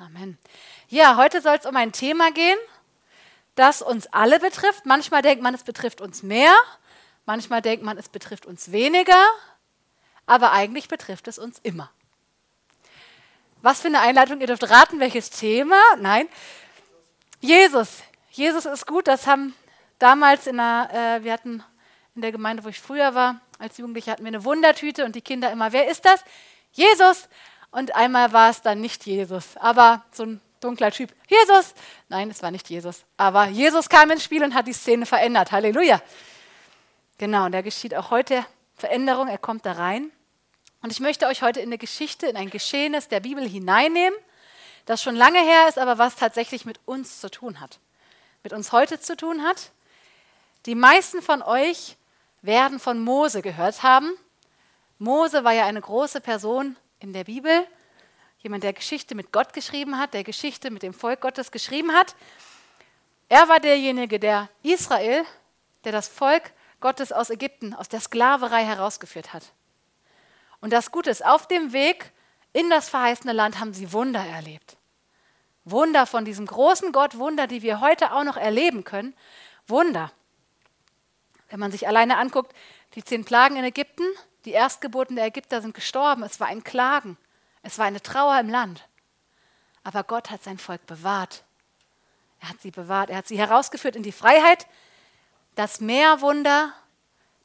[0.00, 0.38] Amen.
[0.88, 2.58] Ja, heute soll es um ein Thema gehen,
[3.54, 4.86] das uns alle betrifft.
[4.86, 6.54] Manchmal denkt man, es betrifft uns mehr,
[7.26, 9.22] manchmal denkt man, es betrifft uns weniger,
[10.24, 11.90] aber eigentlich betrifft es uns immer.
[13.60, 15.78] Was für eine Einleitung, ihr dürft raten, welches Thema.
[15.98, 16.28] Nein,
[17.40, 18.02] Jesus.
[18.30, 19.54] Jesus ist gut, das haben
[19.98, 21.62] damals in der, äh, wir hatten
[22.14, 25.20] in der Gemeinde, wo ich früher war, als Jugendliche hatten wir eine Wundertüte und die
[25.20, 26.24] Kinder immer, wer ist das?
[26.72, 27.28] Jesus.
[27.70, 31.74] Und einmal war es dann nicht Jesus, aber so ein dunkler Typ, Jesus.
[32.08, 33.04] Nein, es war nicht Jesus.
[33.16, 35.52] Aber Jesus kam ins Spiel und hat die Szene verändert.
[35.52, 36.02] Halleluja.
[37.18, 38.44] Genau, und da geschieht auch heute
[38.76, 39.28] Veränderung.
[39.28, 40.10] Er kommt da rein.
[40.82, 44.18] Und ich möchte euch heute in eine Geschichte, in ein Geschehnis der Bibel hineinnehmen,
[44.86, 47.78] das schon lange her ist, aber was tatsächlich mit uns zu tun hat.
[48.42, 49.72] Mit uns heute zu tun hat.
[50.66, 51.96] Die meisten von euch
[52.40, 54.10] werden von Mose gehört haben.
[54.98, 57.66] Mose war ja eine große Person in der Bibel,
[58.38, 62.14] jemand, der Geschichte mit Gott geschrieben hat, der Geschichte mit dem Volk Gottes geschrieben hat.
[63.28, 65.24] Er war derjenige, der Israel,
[65.84, 69.52] der das Volk Gottes aus Ägypten, aus der Sklaverei herausgeführt hat.
[70.60, 72.12] Und das Gute ist, auf dem Weg
[72.52, 74.76] in das verheißene Land haben sie Wunder erlebt.
[75.64, 79.14] Wunder von diesem großen Gott, Wunder, die wir heute auch noch erleben können.
[79.66, 80.12] Wunder.
[81.48, 82.54] Wenn man sich alleine anguckt,
[82.94, 84.04] die zehn Plagen in Ägypten,
[84.44, 86.22] die Erstgeburten der Ägypter sind gestorben.
[86.22, 87.16] Es war ein Klagen.
[87.62, 88.88] Es war eine Trauer im Land.
[89.84, 91.44] Aber Gott hat sein Volk bewahrt.
[92.40, 93.10] Er hat sie bewahrt.
[93.10, 94.66] Er hat sie herausgeführt in die Freiheit.
[95.54, 96.72] Das Meerwunder,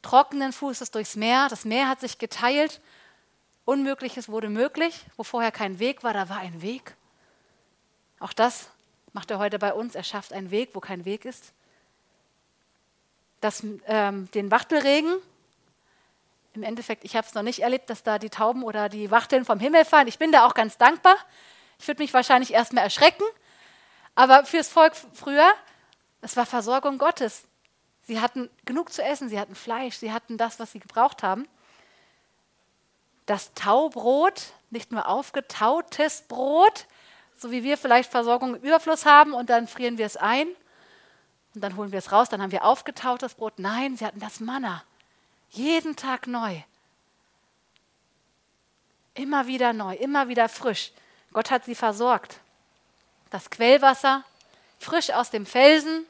[0.01, 1.47] trockenen Fußes durchs Meer.
[1.49, 2.81] Das Meer hat sich geteilt.
[3.65, 5.05] Unmögliches wurde möglich.
[5.17, 6.95] Wo vorher kein Weg war, da war ein Weg.
[8.19, 8.69] Auch das
[9.11, 9.95] macht er heute bei uns.
[9.95, 11.53] Er schafft einen Weg, wo kein Weg ist.
[13.41, 15.17] Das, ähm, den Wachtelregen,
[16.55, 19.45] im Endeffekt, ich habe es noch nicht erlebt, dass da die Tauben oder die Wachteln
[19.45, 20.07] vom Himmel fallen.
[20.07, 21.15] Ich bin da auch ganz dankbar.
[21.79, 23.23] Ich würde mich wahrscheinlich erstmal erschrecken.
[24.15, 25.51] Aber fürs Volk früher,
[26.21, 27.47] es war Versorgung Gottes.
[28.03, 31.47] Sie hatten genug zu essen, sie hatten Fleisch, sie hatten das, was sie gebraucht haben.
[33.25, 36.85] Das Taubrot, nicht nur aufgetautes Brot,
[37.35, 40.47] so wie wir vielleicht Versorgung im Überfluss haben und dann frieren wir es ein
[41.55, 43.53] und dann holen wir es raus, dann haben wir aufgetautes Brot.
[43.57, 44.83] Nein, sie hatten das Manna.
[45.55, 46.61] Jeden Tag neu.
[49.13, 50.91] Immer wieder neu, immer wieder frisch.
[51.31, 52.41] Gott hat sie versorgt.
[53.29, 54.25] Das Quellwasser,
[54.79, 56.05] frisch aus dem Felsen,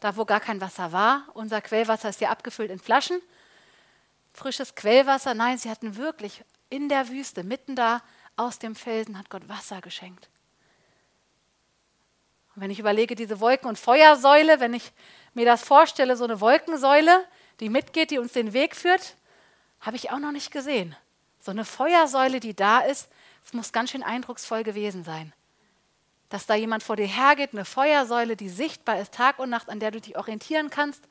[0.00, 1.24] da wo gar kein Wasser war.
[1.32, 3.22] Unser Quellwasser ist ja abgefüllt in Flaschen.
[4.34, 8.02] Frisches Quellwasser, nein, sie hatten wirklich in der Wüste, mitten da
[8.36, 10.28] aus dem Felsen, hat Gott Wasser geschenkt.
[12.54, 14.92] Und wenn ich überlege, diese Wolken- und Feuersäule, wenn ich
[15.32, 17.24] mir das vorstelle, so eine Wolkensäule,
[17.60, 19.16] die mitgeht, die uns den Weg führt,
[19.80, 20.96] habe ich auch noch nicht gesehen.
[21.40, 23.08] So eine Feuersäule, die da ist,
[23.44, 25.32] es muss ganz schön eindrucksvoll gewesen sein.
[26.28, 29.78] Dass da jemand vor dir hergeht, eine Feuersäule, die sichtbar ist, Tag und Nacht, an
[29.78, 31.04] der du dich orientieren kannst.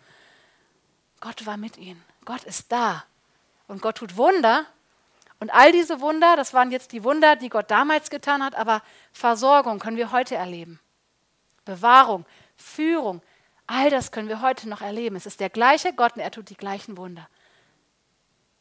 [1.21, 2.03] Gott war mit ihnen.
[2.25, 3.05] Gott ist da.
[3.67, 4.65] Und Gott tut Wunder.
[5.39, 8.81] Und all diese Wunder, das waren jetzt die Wunder, die Gott damals getan hat, aber
[9.13, 10.79] Versorgung können wir heute erleben.
[11.63, 12.25] Bewahrung,
[12.57, 13.21] Führung,
[13.67, 15.15] All das können wir heute noch erleben.
[15.15, 17.27] Es ist der gleiche Gott und er tut die gleichen Wunder.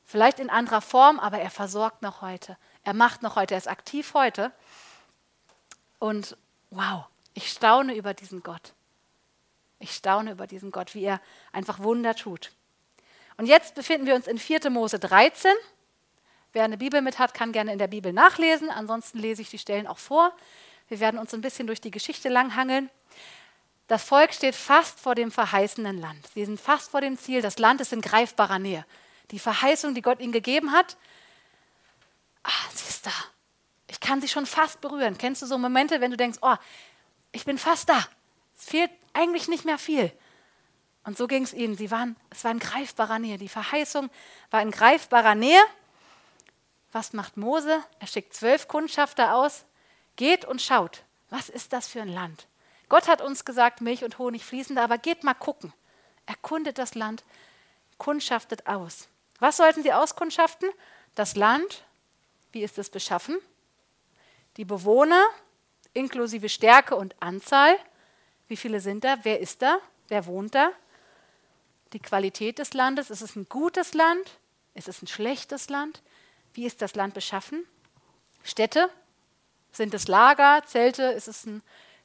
[0.04, 2.56] Vielleicht in anderer Form, aber er versorgt noch heute.
[2.82, 4.53] Er macht noch heute, er ist aktiv heute.
[5.98, 6.37] Und
[6.70, 8.75] wow, ich staune über diesen Gott.
[9.78, 11.20] Ich staune über diesen Gott, wie er
[11.53, 12.53] einfach Wunder tut.
[13.37, 14.70] Und jetzt befinden wir uns in 4.
[14.70, 15.53] Mose 13.
[16.53, 18.70] Wer eine Bibel mit hat, kann gerne in der Bibel nachlesen.
[18.70, 20.32] Ansonsten lese ich die Stellen auch vor.
[20.88, 22.91] Wir werden uns ein bisschen durch die Geschichte langhangeln.
[23.86, 26.26] Das Volk steht fast vor dem verheißenen Land.
[26.34, 27.42] Sie sind fast vor dem Ziel.
[27.42, 28.86] Das Land ist in greifbarer Nähe.
[29.30, 30.96] Die Verheißung, die Gott ihnen gegeben hat,
[32.42, 33.12] ah, sie ist da.
[33.88, 35.18] Ich kann sie schon fast berühren.
[35.18, 36.56] Kennst du so Momente, wenn du denkst, oh,
[37.32, 38.06] ich bin fast da.
[38.56, 40.10] Es fehlt eigentlich nicht mehr viel.
[41.04, 41.76] Und so ging es ihnen.
[41.76, 43.36] Sie waren, es war in greifbarer Nähe.
[43.36, 44.08] Die Verheißung
[44.50, 45.62] war in greifbarer Nähe.
[46.92, 47.82] Was macht Mose?
[47.98, 49.66] Er schickt zwölf Kundschafter aus.
[50.16, 51.02] Geht und schaut.
[51.28, 52.46] Was ist das für ein Land?
[52.88, 55.72] Gott hat uns gesagt, Milch und Honig fließen da, aber geht mal gucken.
[56.26, 57.25] Erkundet das Land,
[57.98, 59.08] kundschaftet aus.
[59.38, 60.70] Was sollten sie auskundschaften?
[61.14, 61.84] Das Land,
[62.52, 63.38] wie ist es beschaffen?
[64.56, 65.25] Die Bewohner,
[65.92, 67.76] inklusive Stärke und Anzahl.
[68.48, 69.16] Wie viele sind da?
[69.22, 69.78] Wer ist da?
[70.08, 70.70] Wer wohnt da?
[71.92, 73.10] Die Qualität des Landes.
[73.10, 74.38] Ist es ein gutes Land?
[74.75, 76.02] Ist es ein schlechtes Land?
[76.52, 77.64] Wie ist das Land beschaffen?
[78.42, 78.90] Städte?
[79.72, 81.02] Sind es Lager, Zelte?
[81.04, 81.62] Ist es ein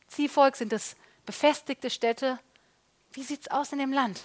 [0.09, 0.55] Ziehvolk?
[0.55, 0.95] Sind es
[1.25, 2.39] befestigte Städte?
[3.13, 4.21] Wie sieht es aus in dem Land?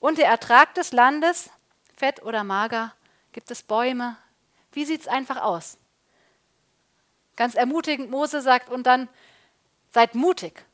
[0.00, 1.50] Und der Ertrag des Landes,
[1.96, 2.94] fett oder mager,
[3.32, 4.16] gibt es Bäume?
[4.72, 5.78] Wie sieht es einfach aus?
[7.36, 9.08] Ganz ermutigend, Mose sagt, und dann
[9.90, 10.64] seid mutig,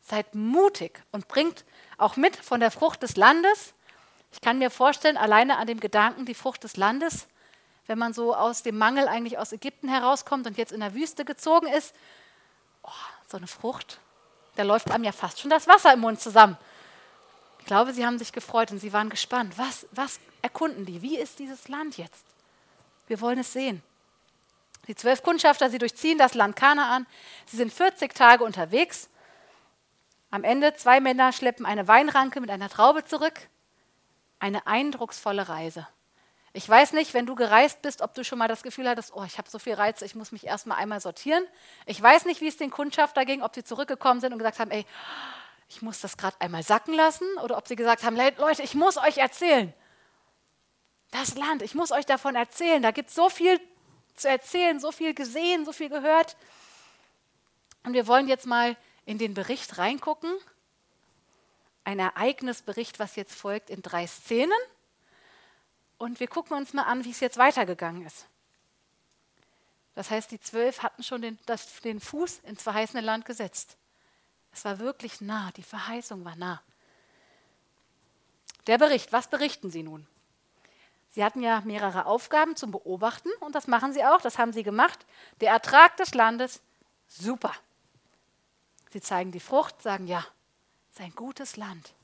[0.00, 1.64] seid mutig und bringt
[1.98, 3.74] auch mit von der Frucht des Landes.
[4.32, 7.28] Ich kann mir vorstellen, alleine an dem Gedanken, die Frucht des Landes,
[7.86, 11.24] wenn man so aus dem Mangel eigentlich aus Ägypten herauskommt und jetzt in der Wüste
[11.24, 11.94] gezogen ist,
[13.32, 13.98] so eine Frucht,
[14.54, 16.56] da läuft einem ja fast schon das Wasser im Mund zusammen.
[17.58, 19.54] Ich glaube, sie haben sich gefreut und sie waren gespannt.
[19.56, 21.02] Was, was erkunden die?
[21.02, 22.24] Wie ist dieses Land jetzt?
[23.06, 23.82] Wir wollen es sehen.
[24.88, 27.06] Die zwölf Kundschafter, sie durchziehen das Land Kanaan.
[27.46, 29.08] Sie sind 40 Tage unterwegs.
[30.30, 33.48] Am Ende zwei Männer schleppen eine Weinranke mit einer Traube zurück.
[34.40, 35.86] Eine eindrucksvolle Reise.
[36.54, 39.24] Ich weiß nicht, wenn du gereist bist, ob du schon mal das Gefühl hattest, oh,
[39.24, 41.44] ich habe so viel Reiz, ich muss mich erstmal einmal sortieren.
[41.86, 44.70] Ich weiß nicht, wie es den Kundschafter ging, ob sie zurückgekommen sind und gesagt haben,
[44.70, 44.84] ey,
[45.70, 48.98] ich muss das gerade einmal sacken lassen oder ob sie gesagt haben, Leute, ich muss
[48.98, 49.72] euch erzählen.
[51.10, 52.82] Das Land, ich muss euch davon erzählen.
[52.82, 53.58] Da gibt es so viel
[54.14, 56.36] zu erzählen, so viel gesehen, so viel gehört.
[57.84, 58.76] Und wir wollen jetzt mal
[59.06, 60.30] in den Bericht reingucken.
[61.84, 64.52] Ein Ereignisbericht, was jetzt folgt in drei Szenen.
[66.02, 68.26] Und wir gucken uns mal an, wie es jetzt weitergegangen ist.
[69.94, 73.76] Das heißt, die zwölf hatten schon den, das, den Fuß ins verheißene Land gesetzt.
[74.52, 76.60] Es war wirklich nah, die Verheißung war nah.
[78.66, 80.04] Der Bericht, was berichten Sie nun?
[81.10, 84.64] Sie hatten ja mehrere Aufgaben zum Beobachten und das machen Sie auch, das haben Sie
[84.64, 85.06] gemacht.
[85.40, 86.62] Der Ertrag des Landes,
[87.06, 87.54] super.
[88.90, 90.26] Sie zeigen die Frucht, sagen ja,
[90.90, 91.94] es ist ein gutes Land.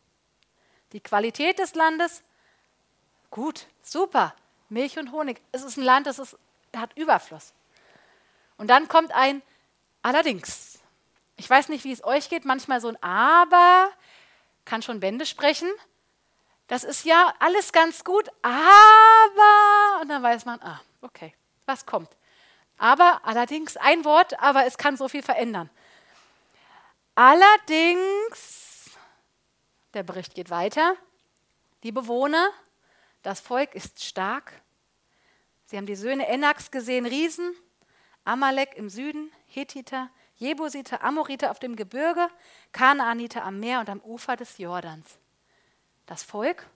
[0.93, 2.23] Die Qualität des Landes,
[3.31, 4.35] gut, super.
[4.69, 6.37] Milch und Honig, es ist ein Land, das ist,
[6.77, 7.53] hat Überfluss.
[8.57, 9.43] Und dann kommt ein
[10.03, 10.79] Allerdings.
[11.37, 13.91] Ich weiß nicht, wie es euch geht, manchmal so ein Aber
[14.65, 15.69] kann schon Bände sprechen.
[16.67, 21.35] Das ist ja alles ganz gut, aber, und dann weiß man, ah, okay,
[21.65, 22.11] was kommt.
[22.77, 25.71] Aber allerdings ein Wort, aber es kann so viel verändern.
[27.15, 28.91] Allerdings,
[29.95, 30.95] der Bericht geht weiter,
[31.83, 32.51] die Bewohner,
[33.29, 34.63] das Volk ist stark.
[35.67, 37.55] Sie haben die Söhne Enaks gesehen, Riesen,
[38.25, 42.31] Amalek im Süden, Hethiter, Jebusiter, Amoriter auf dem Gebirge,
[42.73, 45.19] Kanaaniter am Meer und am Ufer des Jordans.
[46.07, 46.71] Das Volk.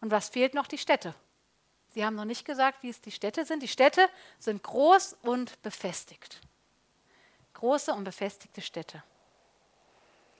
[0.00, 0.68] Und was fehlt noch?
[0.68, 1.16] Die Städte.
[1.88, 3.60] Sie haben noch nicht gesagt, wie es die Städte sind.
[3.60, 4.08] Die Städte
[4.38, 6.42] sind groß und befestigt.
[7.54, 9.02] Große und befestigte Städte.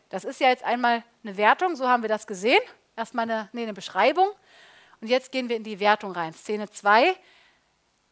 [0.08, 2.62] Das ist ja jetzt einmal eine Wertung, so haben wir das gesehen.
[2.94, 4.28] Erstmal eine, nee, eine Beschreibung.
[5.00, 6.32] Und jetzt gehen wir in die Wertung rein.
[6.32, 7.16] Szene 2.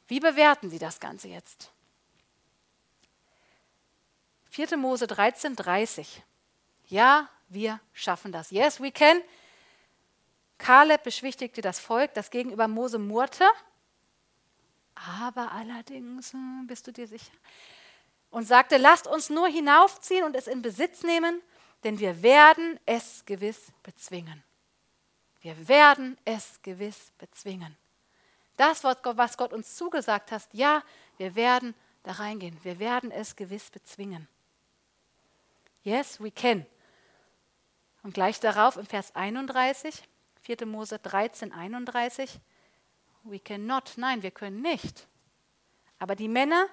[0.07, 1.71] Wie bewerten Sie das Ganze jetzt?
[4.51, 4.77] 4.
[4.77, 6.23] Mose 13, 30.
[6.87, 8.51] Ja, wir schaffen das.
[8.51, 9.21] Yes, we can.
[10.59, 13.45] Kaleb beschwichtigte das Volk, das gegenüber Mose murrte.
[14.95, 17.33] Aber allerdings, hm, bist du dir sicher?
[18.31, 21.41] Und sagte, lasst uns nur hinaufziehen und es in Besitz nehmen,
[21.83, 24.43] denn wir werden es gewiss bezwingen.
[25.45, 27.77] Wir werden es gewiss bezwingen.
[28.57, 30.83] Das, was Gott uns zugesagt hat, ja,
[31.19, 32.59] wir werden da reingehen.
[32.63, 34.27] Wir werden es gewiss bezwingen.
[35.83, 36.65] Yes, we can.
[38.03, 40.03] Und gleich darauf im Vers 31,
[40.41, 40.65] 4.
[40.65, 42.41] Mose 13, 31,
[43.25, 43.93] we cannot.
[43.99, 45.07] Nein, wir können nicht.
[45.99, 46.69] Aber die Männer,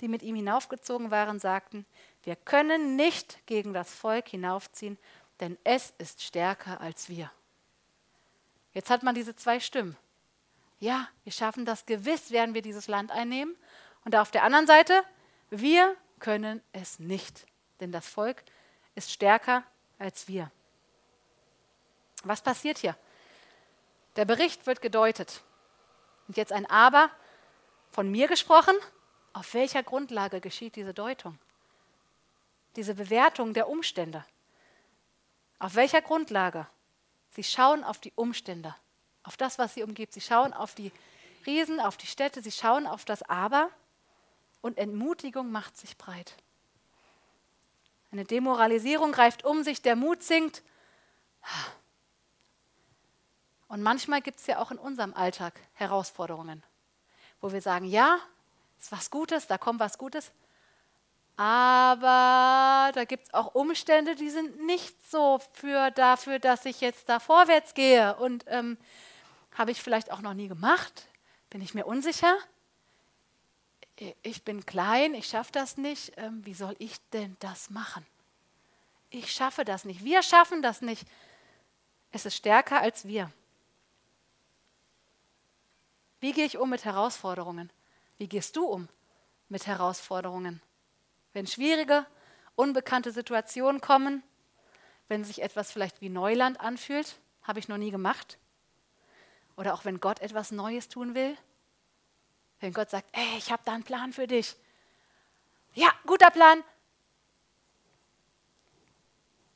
[0.00, 1.86] die mit ihm hinaufgezogen waren, sagten,
[2.24, 4.98] wir können nicht gegen das Volk hinaufziehen,
[5.38, 7.30] denn es ist stärker als wir.
[8.76, 9.96] Jetzt hat man diese zwei Stimmen.
[10.80, 13.56] Ja, wir schaffen das, gewiss werden wir dieses Land einnehmen.
[14.04, 15.02] Und auf der anderen Seite,
[15.48, 17.46] wir können es nicht,
[17.80, 18.42] denn das Volk
[18.94, 19.64] ist stärker
[19.98, 20.52] als wir.
[22.24, 22.94] Was passiert hier?
[24.16, 25.42] Der Bericht wird gedeutet.
[26.28, 27.08] Und jetzt ein Aber
[27.92, 28.74] von mir gesprochen.
[29.32, 31.38] Auf welcher Grundlage geschieht diese Deutung?
[32.76, 34.26] Diese Bewertung der Umstände.
[35.60, 36.66] Auf welcher Grundlage?
[37.36, 38.74] Sie schauen auf die Umstände,
[39.22, 40.14] auf das, was sie umgibt.
[40.14, 40.90] Sie schauen auf die
[41.44, 43.68] Riesen, auf die Städte, sie schauen auf das Aber
[44.62, 46.34] und Entmutigung macht sich breit.
[48.10, 50.62] Eine Demoralisierung greift um sich, der Mut sinkt.
[53.68, 56.62] Und manchmal gibt es ja auch in unserem Alltag Herausforderungen,
[57.42, 58.18] wo wir sagen, ja,
[58.80, 60.32] ist was Gutes, da kommt was Gutes,
[61.36, 67.08] aber da gibt es auch Umstände, die sind nicht so für dafür, dass ich jetzt
[67.08, 68.16] da vorwärts gehe.
[68.16, 68.78] Und ähm,
[69.52, 71.08] habe ich vielleicht auch noch nie gemacht?
[71.50, 72.36] Bin ich mir unsicher?
[74.22, 78.06] ich bin klein, ich schaffe das nicht, ähm, wie soll ich denn das machen?
[79.10, 81.06] Ich schaffe das nicht, wir schaffen das nicht.
[82.10, 83.32] Es ist stärker als wir.
[86.20, 87.70] Wie gehe ich um mit Herausforderungen?
[88.18, 88.88] Wie gehst du um
[89.48, 90.60] mit Herausforderungen?
[91.36, 92.06] Wenn schwierige,
[92.54, 94.22] unbekannte Situationen kommen,
[95.06, 98.38] wenn sich etwas vielleicht wie Neuland anfühlt, habe ich noch nie gemacht.
[99.54, 101.36] Oder auch wenn Gott etwas Neues tun will.
[102.60, 104.56] Wenn Gott sagt, ey, ich habe da einen Plan für dich.
[105.74, 106.64] Ja, guter Plan.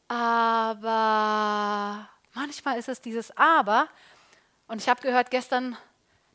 [0.06, 3.88] Aber manchmal ist es dieses Aber.
[4.66, 5.78] Und ich habe gehört gestern,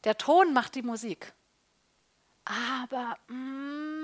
[0.05, 1.33] der Ton macht die Musik.
[2.45, 3.94] Aber mh, mm,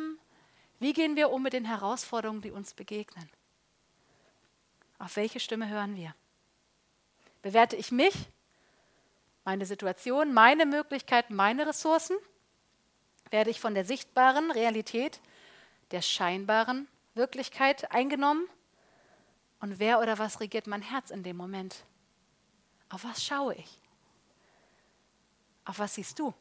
[0.81, 3.29] wie gehen wir um mit den Herausforderungen, die uns begegnen?
[4.97, 6.15] Auf welche Stimme hören wir?
[7.43, 8.15] Bewerte ich mich,
[9.45, 12.17] meine Situation, meine Möglichkeiten, meine Ressourcen?
[13.29, 15.21] Werde ich von der sichtbaren Realität,
[15.91, 18.47] der scheinbaren Wirklichkeit eingenommen?
[19.59, 21.83] Und wer oder was regiert mein Herz in dem Moment?
[22.89, 23.77] Auf was schaue ich?
[25.63, 26.33] Auf was siehst du?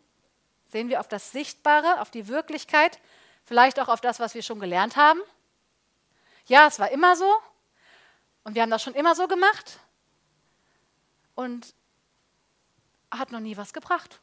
[0.64, 2.98] Sehen wir auf das Sichtbare, auf die Wirklichkeit,
[3.44, 5.20] vielleicht auch auf das, was wir schon gelernt haben?
[6.46, 7.32] Ja, es war immer so
[8.44, 9.78] und wir haben das schon immer so gemacht
[11.34, 11.74] und
[13.10, 14.20] hat noch nie was gebracht.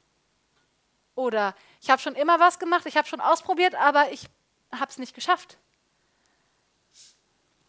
[1.15, 4.27] Oder ich habe schon immer was gemacht, ich habe schon ausprobiert, aber ich
[4.71, 5.57] habe es nicht geschafft.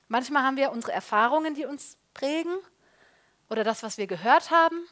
[0.08, 2.56] Manchmal haben wir unsere Erfahrungen, die uns prägen,
[3.48, 4.86] oder das, was wir gehört haben,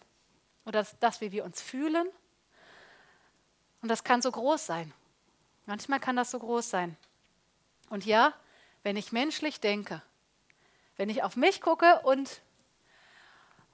[0.64, 2.08] oder das, wie wir uns fühlen.
[3.82, 4.92] Und das kann so groß sein.
[5.66, 6.96] Manchmal kann das so groß sein.
[7.90, 8.32] Und ja,
[8.82, 10.02] wenn ich menschlich denke,
[10.96, 12.40] wenn ich auf mich gucke und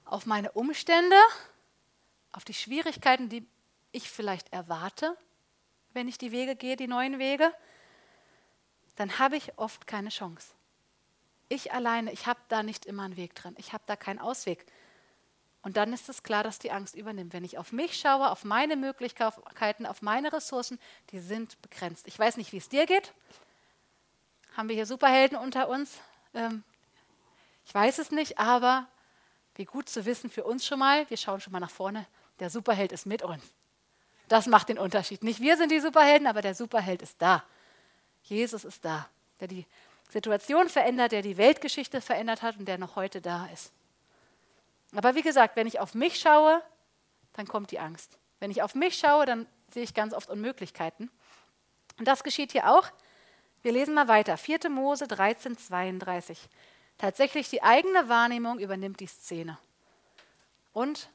[0.05, 1.15] auf meine Umstände,
[2.31, 3.47] auf die Schwierigkeiten, die
[3.91, 5.15] ich vielleicht erwarte,
[5.93, 7.53] wenn ich die Wege gehe, die neuen Wege,
[8.95, 10.53] dann habe ich oft keine Chance.
[11.49, 13.55] Ich alleine, ich habe da nicht immer einen Weg drin.
[13.57, 14.65] Ich habe da keinen Ausweg.
[15.63, 17.31] Und dann ist es klar, dass die Angst übernimmt.
[17.31, 20.77] Wenn ich auf mich schaue, auf meine Möglichkeiten, auf meine Ressourcen,
[21.11, 22.05] die sind begrenzt.
[22.07, 23.13] Ich weiß nicht, wie es dir geht.
[24.57, 25.99] Haben wir hier Superhelden unter uns?
[26.33, 26.63] Ähm,
[27.65, 28.87] ich weiß es nicht, aber
[29.55, 32.05] wie gut zu wissen für uns schon mal, wir schauen schon mal nach vorne,
[32.39, 33.43] der Superheld ist mit uns.
[34.27, 35.23] Das macht den Unterschied.
[35.23, 37.43] Nicht wir sind die Superhelden, aber der Superheld ist da.
[38.23, 39.07] Jesus ist da,
[39.39, 39.65] der die
[40.09, 43.71] Situation verändert, der die Weltgeschichte verändert hat und der noch heute da ist.
[44.95, 46.61] Aber wie gesagt, wenn ich auf mich schaue,
[47.33, 48.17] dann kommt die Angst.
[48.39, 51.09] Wenn ich auf mich schaue, dann sehe ich ganz oft Unmöglichkeiten.
[51.97, 52.89] Und das geschieht hier auch.
[53.61, 54.37] Wir lesen mal weiter.
[54.37, 54.69] 4.
[54.69, 56.49] Mose 13, 32.
[56.97, 59.57] Tatsächlich die eigene Wahrnehmung übernimmt die Szene.
[60.73, 61.09] Und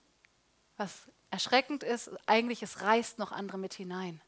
[0.77, 4.21] was erschreckend ist, eigentlich es reißt noch andere mit hinein.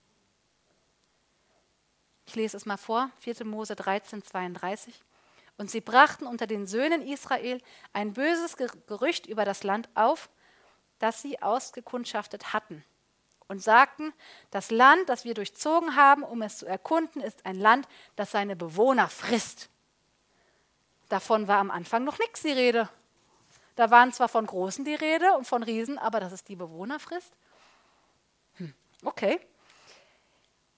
[2.27, 3.45] Ich lese es mal vor, 4.
[3.45, 5.03] Mose 13, 32.
[5.61, 7.61] Und sie brachten unter den Söhnen Israel
[7.93, 10.31] ein böses Gerücht über das Land auf,
[11.01, 12.83] das sie ausgekundschaftet hatten.
[13.47, 14.15] Und sagten,
[14.51, 17.87] das Land, das wir durchzogen haben, um es zu erkunden, ist ein Land,
[18.17, 19.69] das seine Bewohner frisst.
[21.11, 22.89] Davon war am Anfang noch nichts die Rede.
[23.77, 26.99] Da waren zwar von Großen die Rede und von Riesen, aber dass es die Bewohner
[26.99, 27.35] frisst?
[28.55, 28.73] Hm,
[29.05, 29.39] okay.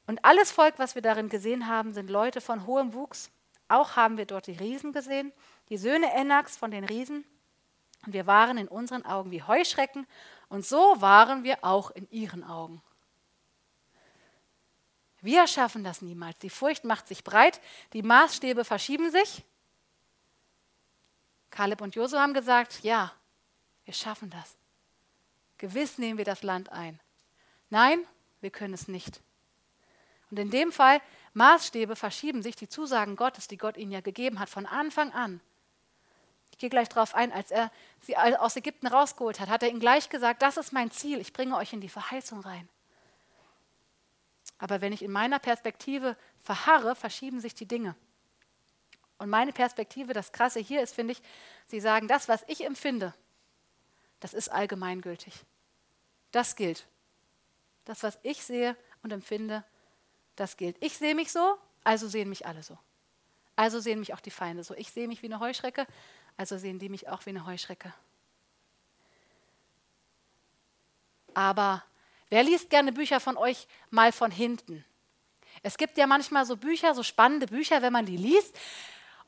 [0.08, 3.30] Und alles Volk, was wir darin gesehen haben, sind Leute von hohem Wuchs.
[3.72, 5.32] Auch haben wir dort die Riesen gesehen,
[5.68, 7.24] die Söhne Enaks von den Riesen.
[8.04, 10.06] Und wir waren in unseren Augen wie Heuschrecken
[10.48, 12.82] und so waren wir auch in ihren Augen.
[15.20, 16.38] Wir schaffen das niemals.
[16.40, 17.60] Die Furcht macht sich breit,
[17.92, 19.44] die Maßstäbe verschieben sich
[21.52, 23.12] Kaleb und Josu haben gesagt, ja,
[23.84, 24.56] wir schaffen das.
[25.58, 26.98] Gewiss nehmen wir das Land ein.
[27.70, 28.04] Nein,
[28.40, 29.20] wir können es nicht.
[30.30, 31.00] Und in dem Fall,
[31.34, 35.40] Maßstäbe verschieben sich, die Zusagen Gottes, die Gott ihnen ja gegeben hat, von Anfang an.
[36.50, 37.70] Ich gehe gleich darauf ein, als er
[38.00, 41.32] sie aus Ägypten rausgeholt hat, hat er ihnen gleich gesagt, das ist mein Ziel, ich
[41.32, 42.68] bringe euch in die Verheißung rein.
[44.58, 47.96] Aber wenn ich in meiner Perspektive verharre, verschieben sich die Dinge.
[49.18, 51.22] Und meine Perspektive, das Krasse hier ist, finde ich,
[51.66, 53.14] Sie sagen, das, was ich empfinde,
[54.20, 55.34] das ist allgemeingültig.
[56.30, 56.86] Das gilt.
[57.84, 59.64] Das, was ich sehe und empfinde,
[60.36, 60.76] das gilt.
[60.80, 62.78] Ich sehe mich so, also sehen mich alle so.
[63.56, 64.74] Also sehen mich auch die Feinde so.
[64.74, 65.86] Ich sehe mich wie eine Heuschrecke,
[66.36, 67.92] also sehen die mich auch wie eine Heuschrecke.
[71.34, 71.84] Aber
[72.28, 74.84] wer liest gerne Bücher von euch mal von hinten?
[75.62, 78.58] Es gibt ja manchmal so Bücher, so spannende Bücher, wenn man die liest,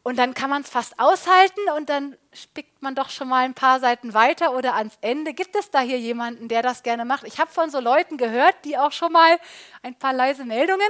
[0.04, 3.54] und dann kann man es fast aushalten und dann spickt man doch schon mal ein
[3.54, 5.32] paar Seiten weiter oder ans Ende.
[5.32, 7.25] Gibt es da hier jemanden, der das gerne macht?
[7.25, 9.40] Ich habe von so Leuten gehört, die auch schon mal
[9.82, 10.87] ein paar leise Meldungen,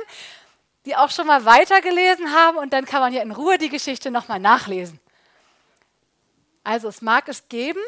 [0.84, 4.10] die auch schon mal weitergelesen haben und dann kann man ja in Ruhe die Geschichte
[4.10, 4.98] nochmal nachlesen.
[6.64, 7.80] Also es mag es geben,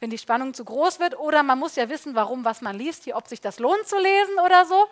[0.00, 3.04] wenn die Spannung zu groß wird oder man muss ja wissen, warum, was man liest,
[3.04, 4.88] hier, ob sich das lohnt zu lesen oder so.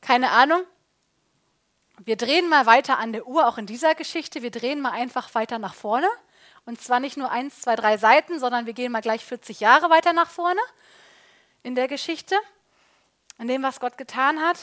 [0.00, 0.62] Keine Ahnung.
[2.04, 4.40] Wir drehen mal weiter an der Uhr, auch in dieser Geschichte.
[4.40, 6.08] Wir drehen mal einfach weiter nach vorne.
[6.64, 9.90] Und zwar nicht nur eins, zwei, drei Seiten, sondern wir gehen mal gleich 40 Jahre
[9.90, 10.60] weiter nach vorne
[11.62, 12.36] in der Geschichte,
[13.38, 14.58] in dem, was Gott getan hat.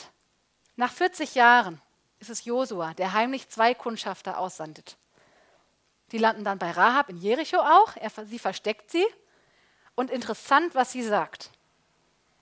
[0.77, 1.79] Nach 40 Jahren
[2.20, 4.98] ist es Josua, der heimlich zwei Kundschafter aussandet.
[6.12, 7.96] Die landen dann bei Rahab in Jericho auch.
[7.98, 9.06] Er, sie versteckt sie.
[9.94, 11.51] Und interessant, was sie sagt.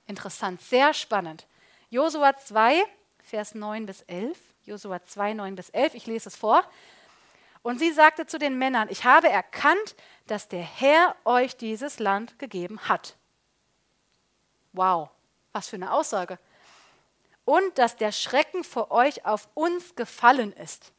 [0.08, 1.48] Interessant, sehr spannend.
[1.90, 2.82] Josua 2,
[3.24, 4.38] Vers 9 bis 11.
[4.66, 5.94] Josua 2, 9 bis 11.
[5.94, 6.64] Ich lese es vor.
[7.62, 9.96] Und sie sagte zu den Männern, ich habe erkannt,
[10.28, 13.16] dass der Herr euch dieses Land gegeben hat.
[14.74, 15.10] Wow,
[15.52, 16.40] was für eine Aussage.
[17.44, 20.92] Und dass der Schrecken vor euch auf uns gefallen ist,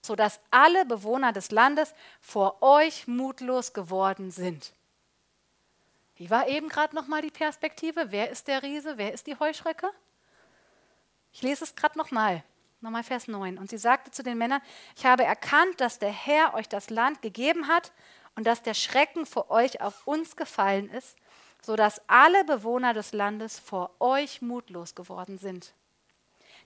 [0.00, 4.72] sodass alle Bewohner des Landes vor euch mutlos geworden sind.
[6.16, 8.06] Wie war eben gerade nochmal die Perspektive?
[8.10, 8.96] Wer ist der Riese?
[8.96, 9.90] Wer ist die Heuschrecke?
[11.34, 12.44] Ich lese es gerade nochmal.
[12.80, 13.58] Nochmal Vers 9.
[13.58, 14.62] Und sie sagte zu den Männern,
[14.96, 17.92] ich habe erkannt, dass der Herr euch das Land gegeben hat
[18.36, 21.16] und dass der Schrecken vor euch auf uns gefallen ist,
[21.60, 25.74] sodass alle Bewohner des Landes vor euch mutlos geworden sind.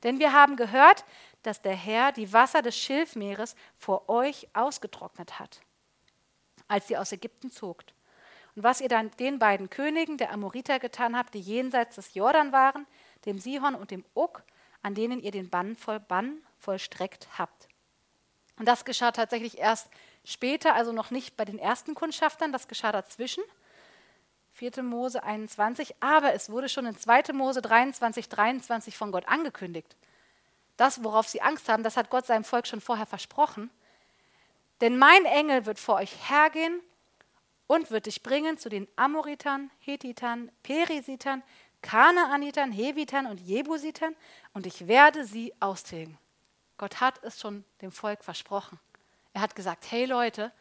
[0.02, 1.04] Denn wir haben gehört,
[1.42, 5.60] dass der Herr die Wasser des Schilfmeeres vor euch ausgetrocknet hat,
[6.68, 7.94] als ihr aus Ägypten zogt.
[8.54, 12.52] Und was ihr dann den beiden Königen der Amoriter getan habt, die jenseits des Jordan
[12.52, 12.86] waren,
[13.24, 14.42] dem Sihon und dem Uk,
[14.82, 17.68] an denen ihr den Bann, voll, Bann vollstreckt habt.
[18.58, 19.88] Und das geschah tatsächlich erst
[20.24, 23.44] später, also noch nicht bei den ersten Kundschaftern, das geschah dazwischen.
[24.54, 24.82] 4.
[24.82, 27.32] Mose 21, aber es wurde schon in 2.
[27.32, 29.96] Mose 23, 23 von Gott angekündigt.
[30.76, 33.70] Das, worauf sie Angst haben, das hat Gott seinem Volk schon vorher versprochen.
[34.80, 36.80] Denn mein Engel wird vor euch hergehen
[37.68, 41.42] und wird dich bringen zu den Amoritern, Hethitern, Perisitern,
[41.82, 44.14] Kanaanitern, Hevitern und Jebusitern
[44.52, 46.18] und ich werde sie austilgen.
[46.76, 48.78] Gott hat es schon dem Volk versprochen.
[49.32, 50.52] Er hat gesagt, hey Leute,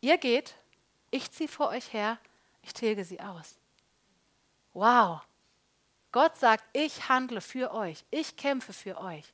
[0.00, 0.54] ihr geht,
[1.10, 2.18] ich ziehe vor euch her,
[2.62, 3.56] ich tilge sie aus.
[4.72, 5.20] Wow.
[6.12, 9.32] Gott sagt, ich handle für euch, ich kämpfe für euch.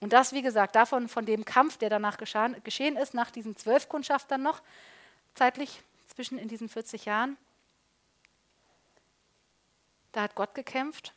[0.00, 3.88] Und das, wie gesagt, davon, von dem Kampf, der danach geschehen ist, nach diesen zwölf
[3.88, 4.60] Kundschaftern noch,
[5.34, 5.82] zeitlich
[6.14, 7.38] zwischen in diesen 40 Jahren,
[10.14, 11.12] da hat Gott gekämpft.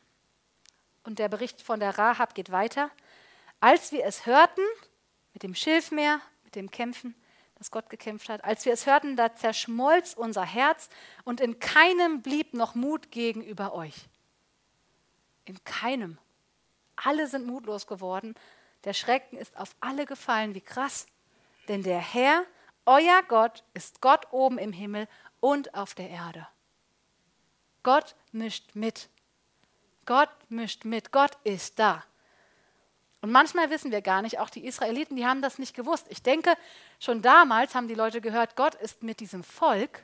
[1.04, 2.92] Und der Bericht von der Rahab geht weiter.
[3.60, 4.62] Als wir es hörten,
[5.34, 7.16] mit dem Schilfmeer, mit dem Kämpfen,
[7.56, 10.90] dass Gott gekämpft hat, als wir es hörten, da zerschmolz unser Herz
[11.24, 14.10] und in keinem blieb noch Mut gegenüber euch.
[15.46, 16.18] In keinem.
[16.96, 18.36] Alle sind mutlos geworden.
[18.84, 20.56] Der Schrecken ist auf alle gefallen.
[20.56, 21.08] Wie krass.
[21.68, 22.44] Denn der Herr,
[22.86, 25.08] euer Gott, ist Gott oben im Himmel
[25.40, 26.48] und auf der Erde.
[27.88, 29.08] Gott mischt mit.
[30.06, 31.14] Gott mischt mit.
[31.14, 32.04] Gott ist da.
[33.22, 36.06] Und manchmal wissen wir gar nicht, auch die Israeliten, die haben das nicht gewusst.
[36.10, 36.54] Ich denke,
[37.00, 40.04] schon damals haben die Leute gehört, Gott ist mit diesem Volk.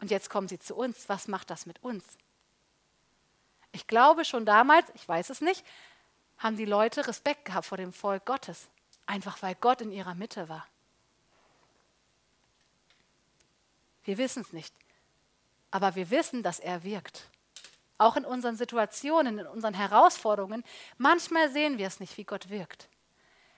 [0.00, 1.10] Und jetzt kommen sie zu uns.
[1.10, 2.04] Was macht das mit uns?
[3.72, 5.62] Ich glaube, schon damals, ich weiß es nicht,
[6.38, 8.70] haben die Leute Respekt gehabt vor dem Volk Gottes.
[9.04, 10.66] Einfach weil Gott in ihrer Mitte war.
[14.04, 14.74] Wir wissen es nicht.
[15.70, 17.28] Aber wir wissen, dass er wirkt.
[17.98, 20.64] Auch in unseren Situationen, in unseren Herausforderungen.
[20.96, 22.88] Manchmal sehen wir es nicht, wie Gott wirkt.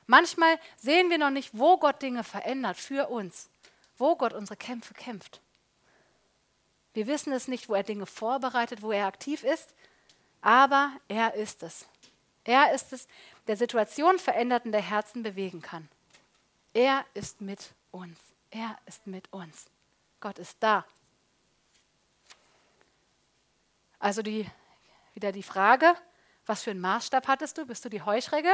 [0.07, 3.49] Manchmal sehen wir noch nicht, wo Gott Dinge verändert für uns,
[3.97, 5.41] wo Gott unsere Kämpfe kämpft.
[6.93, 9.75] Wir wissen es nicht, wo er Dinge vorbereitet, wo er aktiv ist,
[10.41, 11.87] aber er ist es.
[12.45, 13.07] Er ist es,
[13.47, 15.89] der Situation verändert und der Herzen bewegen kann.
[16.75, 18.19] Er ist mit uns.
[18.51, 19.67] Er ist mit uns.
[20.21, 20.85] Gott ist da.
[24.03, 24.51] Also die,
[25.15, 25.95] wieder die Frage,
[26.45, 27.67] was für einen Maßstab hattest du?
[27.67, 28.53] Bist du die Heuschrecke?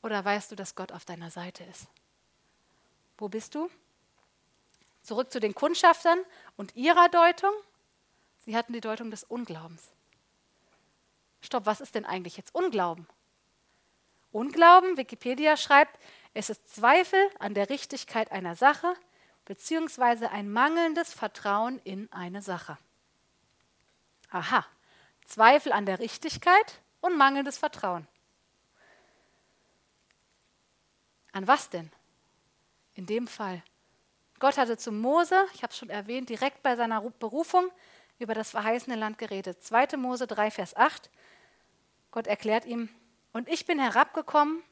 [0.00, 1.88] Oder weißt du, dass Gott auf deiner Seite ist?
[3.18, 3.68] Wo bist du?
[5.02, 6.20] Zurück zu den Kundschaftern
[6.56, 7.50] und ihrer Deutung.
[8.44, 9.90] Sie hatten die Deutung des Unglaubens.
[11.40, 13.08] Stopp, was ist denn eigentlich jetzt Unglauben?
[14.30, 15.98] Unglauben, Wikipedia schreibt,
[16.32, 18.94] es ist Zweifel an der Richtigkeit einer Sache
[19.46, 22.78] beziehungsweise ein mangelndes Vertrauen in eine Sache.
[24.32, 24.64] Aha,
[25.26, 28.08] Zweifel an der Richtigkeit und mangelndes Vertrauen.
[31.32, 31.92] An was denn?
[32.94, 33.62] In dem Fall.
[34.38, 37.70] Gott hatte zu Mose, ich habe es schon erwähnt, direkt bei seiner Berufung
[38.18, 39.62] über das verheißene Land geredet.
[39.62, 39.98] 2.
[39.98, 41.10] Mose 3, Vers 8.
[42.10, 42.88] Gott erklärt ihm,
[43.32, 44.62] und ich bin herabgekommen,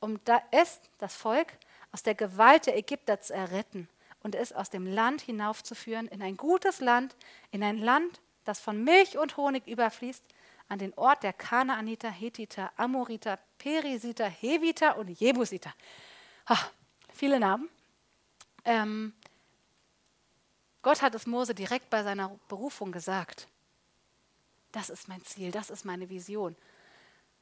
[0.00, 1.52] um es, das Volk,
[1.90, 3.88] aus der Gewalt der Ägypter zu erretten
[4.22, 7.16] und es aus dem Land hinaufzuführen in ein gutes Land,
[7.50, 10.24] in ein Land, das von Milch und Honig überfließt,
[10.68, 15.72] an den Ort der Kanaaniter, Hethiter, Amoriter, Perisiter, Heviter und Jebusiter.
[16.48, 16.58] Ha,
[17.12, 17.68] viele Namen.
[18.64, 19.14] Ähm,
[20.82, 23.48] Gott hat es Mose direkt bei seiner Berufung gesagt.
[24.72, 26.56] Das ist mein Ziel, das ist meine Vision.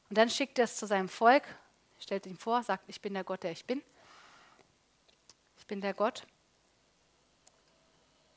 [0.09, 1.43] Und dann schickt er es zu seinem Volk,
[1.99, 3.83] stellt ihm vor, sagt, ich bin der Gott, der ich bin.
[5.59, 6.27] Ich bin der Gott,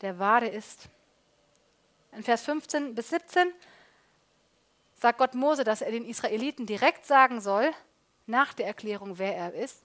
[0.01, 0.89] der wahre ist.
[2.17, 3.53] In Vers 15 bis 17
[4.95, 7.71] sagt Gott Mose, dass er den Israeliten direkt sagen soll,
[8.25, 9.83] nach der Erklärung, wer er ist,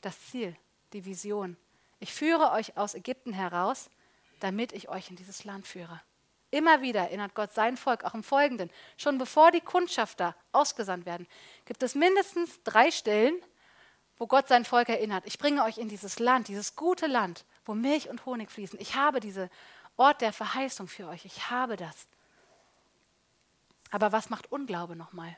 [0.00, 0.56] das Ziel,
[0.94, 1.58] die Vision.
[1.98, 3.90] Ich führe euch aus Ägypten heraus,
[4.40, 6.00] damit ich euch in dieses Land führe.
[6.50, 8.70] Immer wieder erinnert Gott sein Volk, auch im Folgenden.
[8.96, 11.28] Schon bevor die Kundschafter ausgesandt werden,
[11.66, 13.34] gibt es mindestens drei Stellen,
[14.16, 15.24] wo Gott sein Volk erinnert.
[15.26, 18.80] Ich bringe euch in dieses Land, dieses gute Land, wo Milch und Honig fließen.
[18.80, 19.50] Ich habe diesen
[20.00, 21.26] Ort der Verheißung für euch.
[21.26, 22.08] Ich habe das.
[23.90, 25.36] Aber was macht Unglaube nochmal?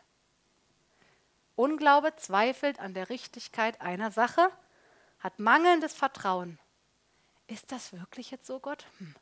[1.56, 4.48] Unglaube zweifelt an der Richtigkeit einer Sache
[5.18, 6.60] hat mangelndes Vertrauen.
[7.48, 8.86] Ist das wirklich jetzt so, Gott?
[8.98, 9.16] Hm.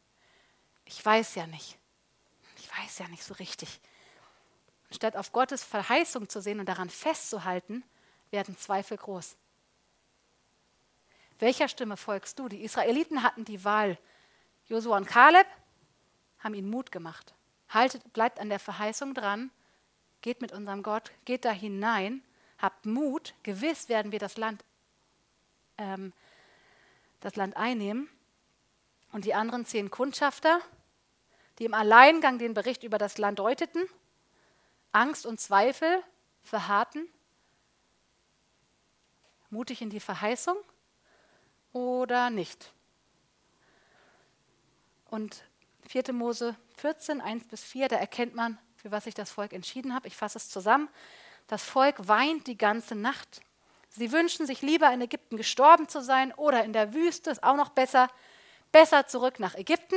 [0.85, 1.79] Ich weiß ja nicht.
[2.59, 3.81] Ich weiß ja nicht so richtig.
[4.90, 7.83] Statt auf Gottes Verheißung zu sehen und daran festzuhalten,
[8.31, 9.38] werden Zweifel groß.
[11.38, 12.50] Welcher Stimme folgst du?
[12.50, 13.96] Die Israeliten hatten die Wahl.
[14.70, 15.46] Josua und Kaleb
[16.38, 17.35] haben ihnen Mut gemacht.
[17.68, 19.50] Haltet, bleibt an der Verheißung dran,
[20.22, 22.22] geht mit unserem Gott, geht da hinein,
[22.56, 24.64] habt Mut, gewiss werden wir das Land
[25.76, 26.12] ähm,
[27.20, 28.09] das Land einnehmen.
[29.12, 30.61] Und die anderen zehn Kundschafter,
[31.59, 33.88] die im Alleingang den Bericht über das Land deuteten,
[34.92, 36.02] Angst und Zweifel
[36.42, 37.09] verharrten,
[39.50, 40.56] mutig in die Verheißung
[41.72, 42.72] oder nicht.
[45.10, 45.44] Und
[45.88, 46.12] 4.
[46.12, 50.06] Mose 14, 1 bis 4, da erkennt man, für was sich das Volk entschieden hat.
[50.06, 50.88] Ich fasse es zusammen.
[51.48, 53.40] Das Volk weint die ganze Nacht.
[53.90, 57.56] Sie wünschen sich lieber in Ägypten gestorben zu sein oder in der Wüste, ist auch
[57.56, 58.08] noch besser,
[58.70, 59.96] besser zurück nach Ägypten.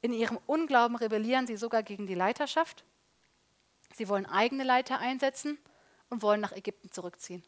[0.00, 2.84] In ihrem Unglauben rebellieren sie sogar gegen die Leiterschaft.
[3.92, 5.58] Sie wollen eigene Leiter einsetzen
[6.08, 7.44] und wollen nach Ägypten zurückziehen.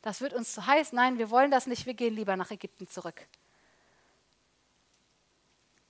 [0.00, 0.92] Das wird uns zu heiß.
[0.92, 1.84] Nein, wir wollen das nicht.
[1.84, 3.26] Wir gehen lieber nach Ägypten zurück.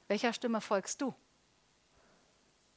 [0.09, 1.15] Welcher Stimme folgst du?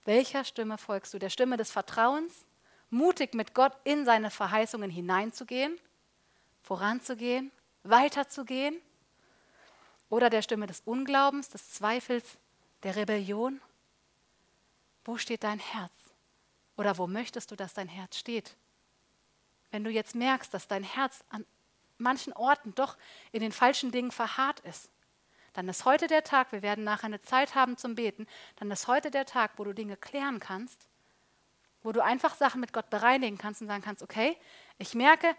[0.06, 1.20] Welcher Stimme folgst du?
[1.20, 2.46] Der Stimme des Vertrauens
[2.90, 5.80] mutig mit Gott in seine Verheißungen hineinzugehen,
[6.64, 7.52] voranzugehen,
[7.84, 8.82] weiterzugehen?
[10.10, 12.40] Oder der Stimme des Unglaubens, des Zweifels,
[12.82, 13.62] der Rebellion?
[15.06, 15.92] Wo steht dein Herz?
[16.78, 18.56] Oder wo möchtest du, dass dein Herz steht?
[19.70, 21.46] Wenn du jetzt merkst, dass dein Herz an
[22.00, 22.98] manchen Orten doch
[23.32, 24.90] in den falschen Dingen verharrt ist,
[25.60, 28.88] dann ist heute der Tag, wir werden nachher eine Zeit haben zum Beten, dann ist
[28.88, 30.90] heute der Tag, wo du Dinge klären kannst
[31.82, 34.38] wo du einfach Sachen mit Gott bereinigen kannst und sagen kannst, okay,
[34.78, 35.36] ich merke,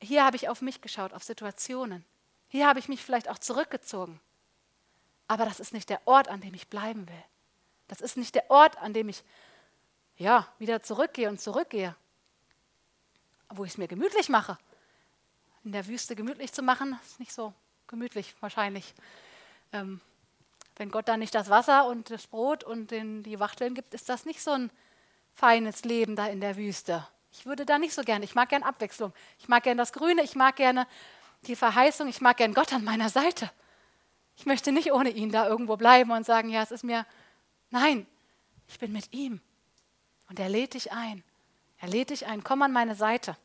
[0.00, 2.04] hier habe ich auf mich geschaut, auf Situationen.
[2.48, 4.20] Hier habe ich mich vielleicht auch zurückgezogen.
[5.26, 7.24] Aber das ist nicht der Ort, an dem ich bleiben will.
[7.88, 9.22] Das ist nicht der Ort, an dem ich
[10.16, 11.94] ja, wieder zurückgehe und zurückgehe.
[13.50, 14.58] Wo ich es mir gemütlich mache.
[15.64, 17.52] In der Wüste gemütlich zu machen, ist nicht so
[17.86, 18.94] gemütlich wahrscheinlich.
[19.72, 20.00] Ähm,
[20.76, 24.08] wenn Gott dann nicht das Wasser und das Brot und den, die Wachteln gibt, ist
[24.08, 24.70] das nicht so ein
[25.34, 27.06] feines Leben da in der Wüste.
[27.32, 28.24] Ich würde da nicht so gerne.
[28.24, 29.12] Ich mag gern Abwechslung.
[29.38, 30.22] Ich mag gern das Grüne.
[30.22, 30.86] Ich mag gerne
[31.46, 32.08] die Verheißung.
[32.08, 33.50] Ich mag gern Gott an meiner Seite.
[34.36, 37.06] Ich möchte nicht ohne ihn da irgendwo bleiben und sagen, ja, es ist mir.
[37.70, 38.06] Nein,
[38.68, 39.40] ich bin mit ihm.
[40.28, 41.24] Und er lädt dich ein.
[41.78, 42.44] Er lädt dich ein.
[42.44, 43.36] Komm an meine Seite.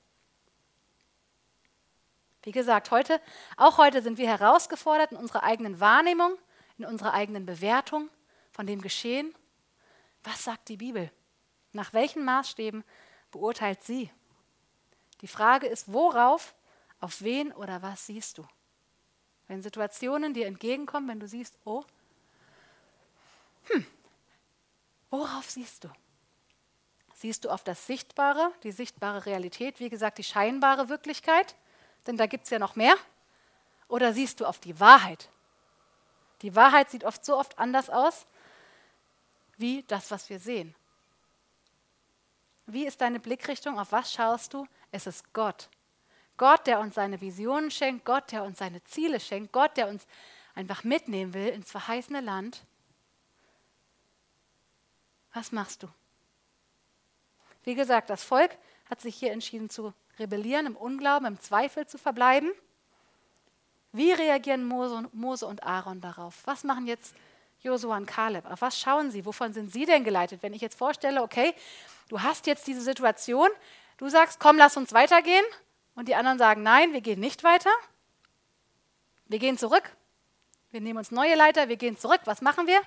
[2.44, 3.22] Wie gesagt, heute,
[3.56, 6.38] auch heute sind wir herausgefordert in unserer eigenen Wahrnehmung,
[6.78, 8.10] in unserer eigenen Bewertung
[8.52, 9.34] von dem Geschehen.
[10.24, 11.10] Was sagt die Bibel?
[11.72, 12.84] Nach welchen Maßstäben
[13.32, 14.12] beurteilt sie?
[15.22, 16.54] Die Frage ist, worauf,
[17.00, 18.46] auf wen oder was siehst du?
[19.48, 21.86] Wenn Situationen dir entgegenkommen, wenn du siehst, oh,
[23.68, 23.86] hm,
[25.10, 25.90] worauf siehst du?
[27.14, 31.56] Siehst du auf das Sichtbare, die sichtbare Realität, wie gesagt, die scheinbare Wirklichkeit?
[32.08, 32.96] Denn da gibt es ja noch mehr.
[33.88, 35.30] Oder siehst du auf die Wahrheit?
[36.42, 38.26] Die Wahrheit sieht oft so oft anders aus
[39.58, 40.76] wie das, was wir sehen.
[42.66, 43.80] Wie ist deine Blickrichtung?
[43.80, 44.68] Auf was schaust du?
[44.92, 45.70] Es ist Gott.
[46.38, 50.08] Gott, der uns seine Visionen schenkt, Gott, der uns seine Ziele schenkt, Gott, der uns
[50.56, 52.66] einfach mitnehmen will ins verheißene Land.
[55.34, 55.88] Was machst du?
[57.64, 58.58] Wie gesagt, das Volk
[58.90, 62.52] hat sich hier entschieden zu rebellieren, im Unglauben, im Zweifel zu verbleiben.
[63.92, 66.42] Wie reagieren Mose und Aaron darauf?
[66.46, 67.16] Was machen jetzt
[67.62, 68.46] Josua und Kaleb?
[68.46, 69.26] Auf was schauen sie?
[69.26, 70.42] Wovon sind sie denn geleitet?
[70.44, 71.54] Wenn ich jetzt vorstelle, okay,
[72.10, 73.50] du hast jetzt diese Situation,
[73.98, 75.46] du sagst, komm, lass uns weitergehen,
[75.96, 77.70] und die anderen sagen, nein, wir gehen nicht weiter.
[79.26, 79.96] Wir gehen zurück.
[80.72, 82.22] Wir nehmen uns neue Leiter, wir gehen zurück.
[82.26, 82.82] Was machen wir?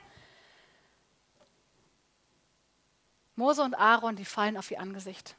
[3.36, 5.36] Mose und Aaron, die fallen auf ihr Angesicht.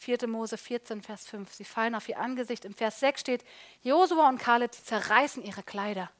[0.00, 0.26] 4.
[0.28, 1.52] Mose 14, Vers 5.
[1.52, 2.64] Sie fallen auf ihr Angesicht.
[2.64, 3.44] Im Vers 6 steht,
[3.82, 6.10] Josua und Kaleb zerreißen ihre Kleider.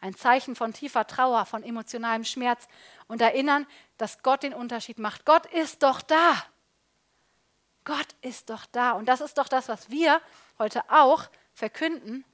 [0.00, 2.68] Ein Zeichen von tiefer Trauer, von emotionalem Schmerz
[3.08, 3.66] und erinnern,
[3.98, 5.26] dass Gott den Unterschied macht.
[5.26, 6.44] Gott ist doch da.
[7.84, 8.92] Gott ist doch da.
[8.92, 10.20] Und das ist doch das, was wir
[10.60, 12.24] heute auch verkünden.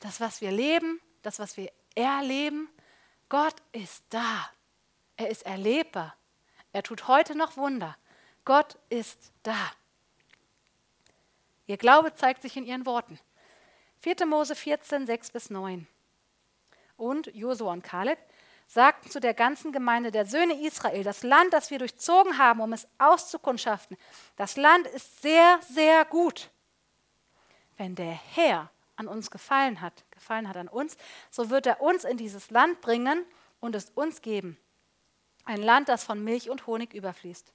[0.00, 2.68] Das, was wir leben, das, was wir erleben.
[3.30, 4.50] Gott ist da.
[5.16, 6.14] Er ist erlebbar.
[6.72, 7.96] Er tut heute noch Wunder.
[8.44, 9.56] Gott ist da.
[11.66, 13.18] Ihr Glaube zeigt sich in ihren Worten.
[14.00, 14.26] 4.
[14.26, 15.86] Mose 14, 6 bis 9
[16.96, 18.18] und Josua und Kaleb
[18.66, 22.72] sagten zu der ganzen Gemeinde der Söhne Israel, das Land, das wir durchzogen haben, um
[22.72, 23.96] es auszukundschaften,
[24.36, 26.50] das Land ist sehr, sehr gut.
[27.76, 30.96] Wenn der Herr an uns gefallen hat, gefallen hat an uns,
[31.30, 33.24] so wird er uns in dieses Land bringen
[33.60, 34.58] und es uns geben.
[35.44, 37.52] Ein Land, das von Milch und Honig überfließt.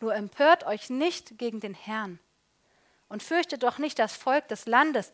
[0.00, 2.20] Nur empört euch nicht gegen den Herrn
[3.08, 5.12] und fürchtet doch nicht das Volk des Landes,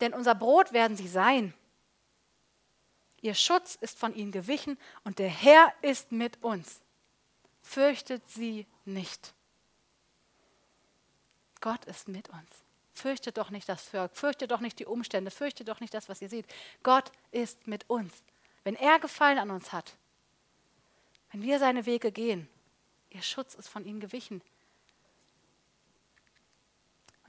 [0.00, 1.54] denn unser Brot werden sie sein.
[3.20, 6.80] Ihr Schutz ist von ihnen gewichen und der Herr ist mit uns.
[7.62, 9.34] Fürchtet sie nicht.
[11.60, 12.48] Gott ist mit uns.
[12.92, 16.20] Fürchtet doch nicht das Volk, fürchtet doch nicht die Umstände, fürchtet doch nicht das, was
[16.22, 16.46] ihr seht.
[16.82, 18.12] Gott ist mit uns.
[18.64, 19.96] Wenn er Gefallen an uns hat,
[21.30, 22.48] wenn wir seine Wege gehen,
[23.10, 24.42] ihr Schutz ist von ihnen gewichen.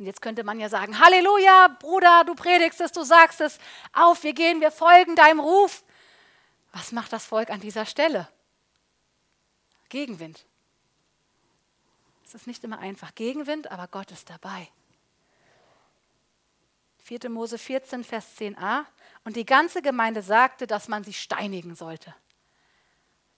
[0.02, 3.60] Und jetzt könnte man ja sagen, Halleluja, Bruder, du predigst es, du sagst es,
[3.94, 5.84] auf, wir gehen, wir folgen deinem Ruf.
[6.72, 8.28] Was macht das Volk an dieser Stelle?
[9.90, 10.44] Gegenwind.
[12.26, 14.70] Es ist nicht immer einfach Gegenwind, aber Gott ist dabei.
[17.04, 17.30] 4.
[17.30, 18.86] Mose 14, Vers 10a.
[19.24, 22.16] Und die ganze Gemeinde sagte, dass man sie steinigen sollte.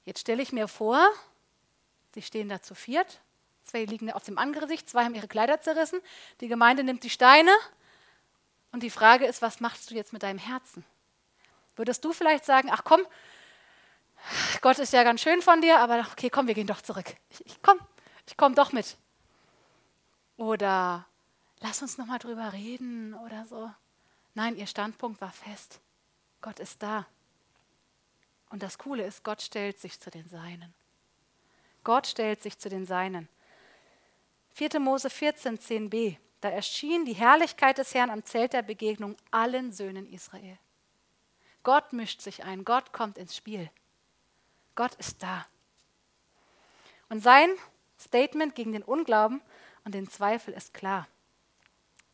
[0.06, 1.06] Jetzt stelle ich mir vor,
[2.14, 3.20] sie stehen da zu viert,
[3.64, 6.00] Zwei liegen auf dem Angesicht, zwei haben ihre Kleider zerrissen.
[6.42, 7.52] Die Gemeinde nimmt die Steine.
[8.72, 10.84] Und die Frage ist, was machst du jetzt mit deinem Herzen?
[11.76, 13.02] Würdest du vielleicht sagen, ach komm,
[14.62, 17.16] Gott ist ja ganz schön von dir, aber okay, komm, wir gehen doch zurück.
[17.30, 17.80] Ich, ich komm,
[18.28, 18.98] ich komme doch mit.
[20.38, 21.06] Oder
[21.60, 23.72] lass uns noch mal drüber reden oder so.
[24.34, 25.80] Nein, ihr Standpunkt war fest.
[26.42, 27.06] Gott ist da.
[28.50, 30.74] Und das Coole ist, Gott stellt sich zu den Seinen.
[31.84, 33.28] Gott stellt sich zu den Seinen.
[34.54, 34.80] 4.
[34.80, 36.18] Mose 14, 10b.
[36.42, 40.58] Da erschien die Herrlichkeit des Herrn am Zelt der Begegnung allen Söhnen Israel.
[41.64, 43.70] Gott mischt sich ein, Gott kommt ins Spiel.
[44.76, 45.46] Gott ist da.
[47.10, 47.50] Und sein
[48.00, 49.42] Statement gegen den Unglauben
[49.86, 51.08] und den Zweifel ist klar.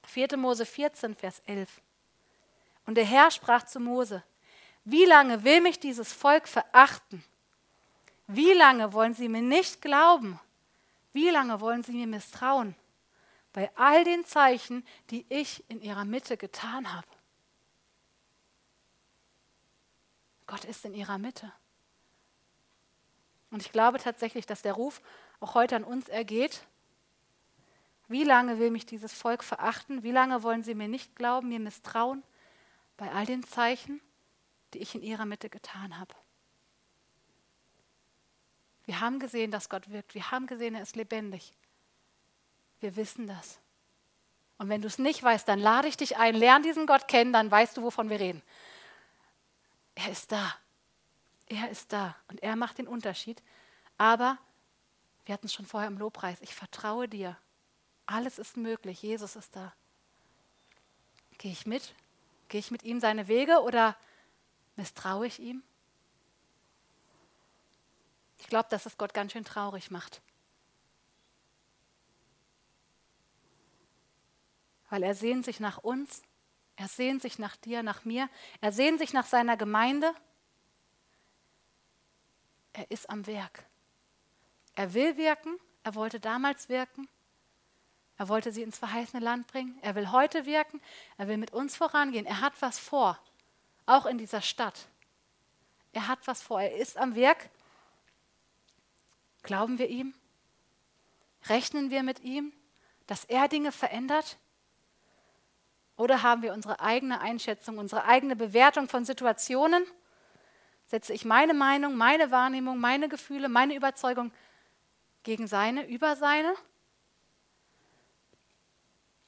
[0.04, 0.38] 4.
[0.38, 1.82] Mose 14, Vers 11.
[2.86, 4.24] Und der Herr sprach zu Mose,
[4.86, 7.24] wie lange will mich dieses Volk verachten?
[8.28, 10.40] Wie lange wollen sie mir nicht glauben?
[11.14, 12.76] Wie lange wollen sie mir misstrauen?
[13.52, 17.08] Bei all den Zeichen, die ich in ihrer Mitte getan habe.
[20.46, 21.52] Gott ist in ihrer Mitte.
[23.52, 25.02] Und ich glaube tatsächlich, dass der Ruf
[25.40, 26.66] auch heute an uns ergeht.
[28.08, 30.04] Wie lange will mich dieses Volk verachten?
[30.04, 32.24] Wie lange wollen sie mir nicht glauben, mir misstrauen?
[32.98, 34.02] Bei all den Zeichen,
[34.74, 36.14] die ich in ihrer Mitte getan habe.
[38.90, 40.16] Wir haben gesehen, dass Gott wirkt.
[40.16, 41.54] Wir haben gesehen, er ist lebendig.
[42.80, 43.60] Wir wissen das.
[44.58, 47.32] Und wenn du es nicht weißt, dann lade ich dich ein, lern diesen Gott kennen,
[47.32, 48.42] dann weißt du, wovon wir reden.
[49.94, 50.56] Er ist da.
[51.46, 53.44] Er ist da und er macht den Unterschied.
[54.00, 54.40] Aber
[55.26, 56.42] wir hatten es schon vorher im Lobpreis.
[56.42, 57.38] Ich vertraue dir.
[58.08, 59.04] Alles ist möglich.
[59.04, 59.72] Jesus ist da.
[61.38, 61.94] Gehe ich mit?
[62.48, 63.96] Gehe ich mit ihm seine Wege oder
[64.78, 65.62] misstraue ich ihm?
[68.40, 70.22] Ich glaube, dass es Gott ganz schön traurig macht.
[74.90, 76.24] Weil er sehnt sich nach uns,
[76.76, 78.30] er sehnt sich nach dir, nach mir,
[78.62, 80.14] er sehnt sich nach seiner Gemeinde.
[82.74, 83.66] Er ist am Werk.
[84.76, 87.08] Er will wirken, er wollte damals wirken,
[88.18, 90.82] er wollte sie ins verheißene Land bringen, er will heute wirken,
[91.18, 93.20] er will mit uns vorangehen, er hat was vor,
[93.86, 94.88] auch in dieser Stadt.
[95.92, 97.50] Er hat was vor, er ist am Werk
[99.44, 100.14] Glauben wir ihm?
[101.48, 102.54] Rechnen wir mit ihm,
[103.08, 104.38] dass er Dinge verändert?
[105.96, 109.86] Oder haben wir unsere eigene Einschätzung, unsere eigene Bewertung von Situationen,
[110.90, 114.32] Setze ich meine Meinung, meine Wahrnehmung, meine Gefühle, meine Überzeugung
[115.22, 116.52] gegen seine, über seine?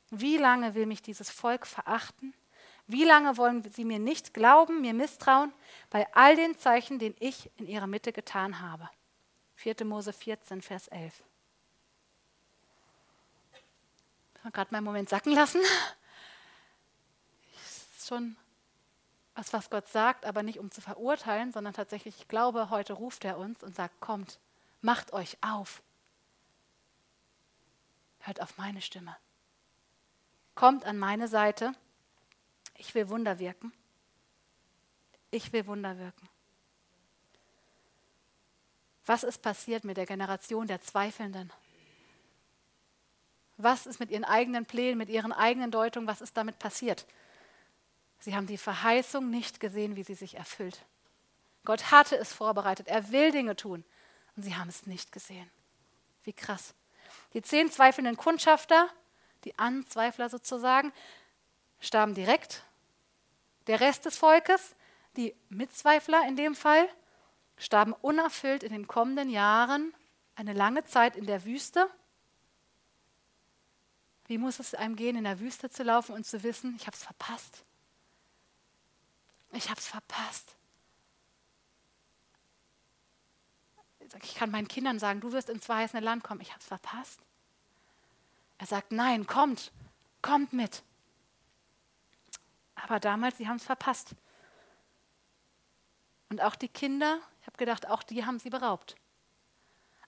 [0.09, 2.33] Wie lange will mich dieses Volk verachten?
[2.87, 5.53] Wie lange wollen sie mir nicht glauben, mir misstrauen,
[5.91, 8.89] bei all den Zeichen, den ich in ihrer Mitte getan habe?
[9.61, 9.85] 4.
[9.85, 11.23] Mose 14, Vers 11.
[14.33, 15.61] Ich habe gerade mal einen Moment sacken lassen.
[17.95, 18.35] Ist schon
[19.35, 23.23] was, was Gott sagt, aber nicht um zu verurteilen, sondern tatsächlich, ich glaube, heute ruft
[23.23, 24.39] er uns und sagt, kommt,
[24.81, 25.83] macht euch auf.
[28.21, 29.15] Hört auf meine Stimme.
[30.55, 31.73] Kommt an meine Seite.
[32.77, 33.71] Ich will Wunder wirken.
[35.29, 36.27] Ich will Wunder wirken.
[39.11, 41.51] Was ist passiert mit der Generation der Zweifelnden?
[43.57, 47.05] Was ist mit ihren eigenen Plänen, mit ihren eigenen Deutungen, was ist damit passiert?
[48.19, 50.85] Sie haben die Verheißung nicht gesehen, wie sie sich erfüllt.
[51.65, 53.83] Gott hatte es vorbereitet, er will Dinge tun
[54.37, 55.51] und sie haben es nicht gesehen.
[56.23, 56.73] Wie krass.
[57.33, 58.87] Die zehn zweifelnden Kundschafter,
[59.43, 60.93] die Anzweifler sozusagen,
[61.81, 62.63] starben direkt.
[63.67, 64.73] Der Rest des Volkes,
[65.17, 66.87] die Mitzweifler in dem Fall,
[67.61, 69.93] starben unerfüllt in den kommenden Jahren
[70.35, 71.87] eine lange Zeit in der Wüste.
[74.25, 76.97] Wie muss es einem gehen, in der Wüste zu laufen und zu wissen, ich habe
[76.97, 77.63] es verpasst?
[79.53, 80.55] Ich habe es verpasst.
[84.23, 86.41] Ich kann meinen Kindern sagen, du wirst ins verheißene Land kommen.
[86.41, 87.19] Ich habe es verpasst.
[88.57, 89.71] Er sagt, nein, kommt,
[90.21, 90.81] kommt mit.
[92.75, 94.15] Aber damals, sie haben es verpasst.
[96.29, 98.95] Und auch die Kinder, ich habe gedacht, auch die haben sie beraubt.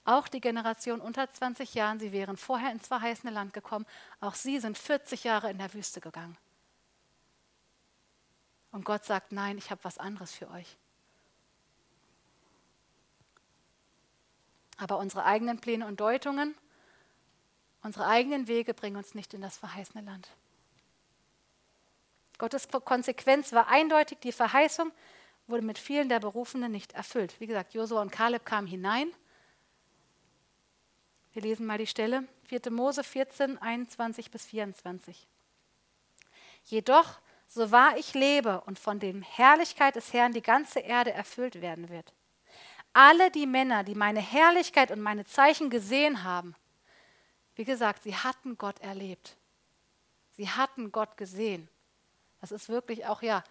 [0.06, 3.86] Auch die Generation unter 20 Jahren, sie wären vorher ins verheißene Land gekommen.
[4.20, 6.38] Auch sie sind 40 Jahre in der Wüste gegangen.
[8.72, 10.78] Und Gott sagt, nein, ich habe was anderes für euch.
[14.78, 16.56] Aber unsere eigenen Pläne und Deutungen,
[17.82, 20.28] unsere eigenen Wege bringen uns nicht in das verheißene Land.
[22.38, 24.92] Gottes Konsequenz war eindeutig, die Verheißung
[25.48, 27.40] wurde mit vielen der Berufenen nicht erfüllt.
[27.40, 29.12] Wie gesagt, Josua und Kaleb kamen hinein.
[31.34, 32.72] Wir lesen mal die Stelle, 4.
[32.72, 35.28] Mose 14, 21 bis 24.
[36.66, 41.62] Jedoch so wahr ich lebe und von der Herrlichkeit des Herrn die ganze Erde erfüllt
[41.62, 42.14] werden wird.
[42.94, 46.56] Alle die Männer, die meine Herrlichkeit und meine Zeichen gesehen haben,
[47.56, 49.38] wie gesagt, sie hatten Gott erlebt.
[50.32, 51.70] Sie hatten Gott gesehen.
[52.42, 53.44] Das ist wirklich auch ja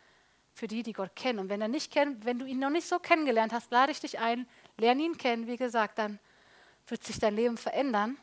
[0.54, 1.38] für die, die Gott kennen.
[1.38, 4.00] Und wenn er nicht kennt, wenn du ihn noch nicht so kennengelernt hast, lade ich
[4.00, 4.46] dich ein,
[4.78, 5.46] lerne ihn kennen.
[5.46, 6.18] Wie gesagt, dann
[6.86, 8.18] wird sich dein Leben verändern.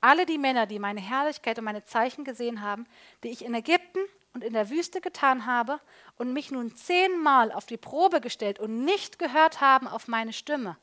[0.00, 2.86] Alle die Männer, die meine Herrlichkeit und meine Zeichen gesehen haben,
[3.22, 4.00] die ich in Ägypten
[4.34, 5.80] und in der Wüste getan habe
[6.16, 10.76] und mich nun zehnmal auf die Probe gestellt und nicht gehört haben auf meine Stimme,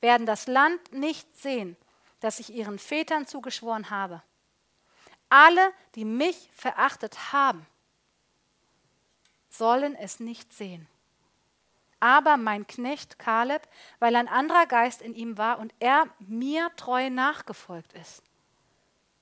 [0.00, 1.76] werden das Land nicht sehen,
[2.20, 4.22] das ich ihren Vätern zugeschworen habe.
[5.28, 7.66] Alle, die mich verachtet haben,
[9.50, 10.88] sollen es nicht sehen.
[11.98, 17.10] Aber mein Knecht Kaleb, weil ein anderer Geist in ihm war und er mir treu
[17.10, 18.22] nachgefolgt ist.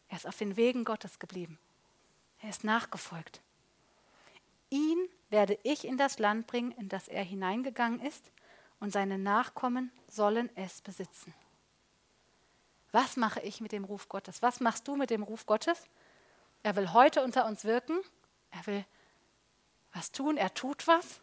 [0.08, 1.58] Er ist auf den Wegen Gottes geblieben.
[2.40, 3.40] Er ist nachgefolgt.
[4.70, 8.30] Ihn werde ich in das Land bringen, in das er hineingegangen ist,
[8.80, 11.34] und seine Nachkommen sollen es besitzen.
[12.92, 14.40] Was mache ich mit dem Ruf Gottes?
[14.40, 15.88] Was machst du mit dem Ruf Gottes?
[16.62, 17.98] Er will heute unter uns wirken.
[18.50, 18.84] Er will
[19.92, 20.36] was tun.
[20.36, 21.20] Er tut was.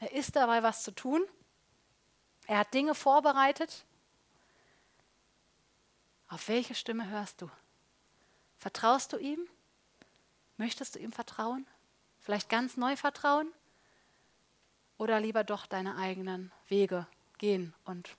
[0.00, 1.24] Er ist dabei, was zu tun.
[2.46, 3.84] Er hat Dinge vorbereitet.
[6.28, 7.50] Auf welche Stimme hörst du?
[8.58, 9.40] Vertraust du ihm?
[10.56, 11.66] Möchtest du ihm vertrauen?
[12.20, 13.50] Vielleicht ganz neu vertrauen?
[14.98, 17.06] Oder lieber doch deine eigenen Wege
[17.38, 18.10] gehen und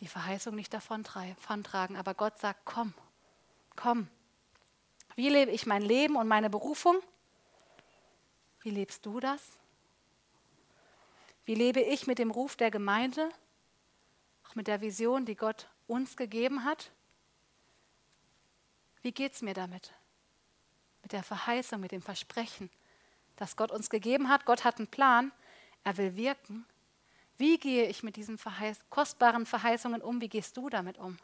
[0.00, 1.96] die Verheißung nicht davon tragen?
[1.96, 2.94] Aber Gott sagt, komm,
[3.74, 4.08] komm.
[5.16, 7.00] Wie lebe ich mein Leben und meine Berufung?
[8.66, 9.40] Wie lebst du das?
[11.44, 13.30] Wie lebe ich mit dem Ruf der Gemeinde,
[14.42, 16.90] auch mit der Vision, die Gott uns gegeben hat?
[19.02, 19.94] Wie geht es mir damit?
[21.02, 22.68] Mit der Verheißung, mit dem Versprechen,
[23.36, 24.46] das Gott uns gegeben hat.
[24.46, 25.30] Gott hat einen Plan,
[25.84, 26.66] er will wirken.
[27.38, 30.20] Wie gehe ich mit diesen Verheiß kostbaren Verheißungen um?
[30.20, 31.16] Wie gehst du damit um?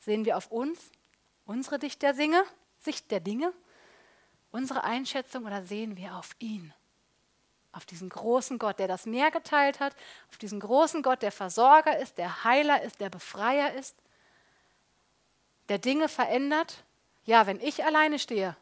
[0.00, 0.90] Sehen wir auf uns,
[1.46, 2.44] unsere Sicht der Dinge,
[2.80, 3.54] Sicht der Dinge,
[4.54, 6.72] unsere Einschätzung oder sehen wir auf ihn?
[7.74, 9.94] auf diesen großen Gott, der das Meer geteilt hat,
[10.30, 13.96] auf diesen großen Gott, der Versorger ist, der Heiler ist, der Befreier ist,
[15.68, 16.84] der Dinge verändert.
[17.24, 18.56] Ja, wenn ich alleine stehe,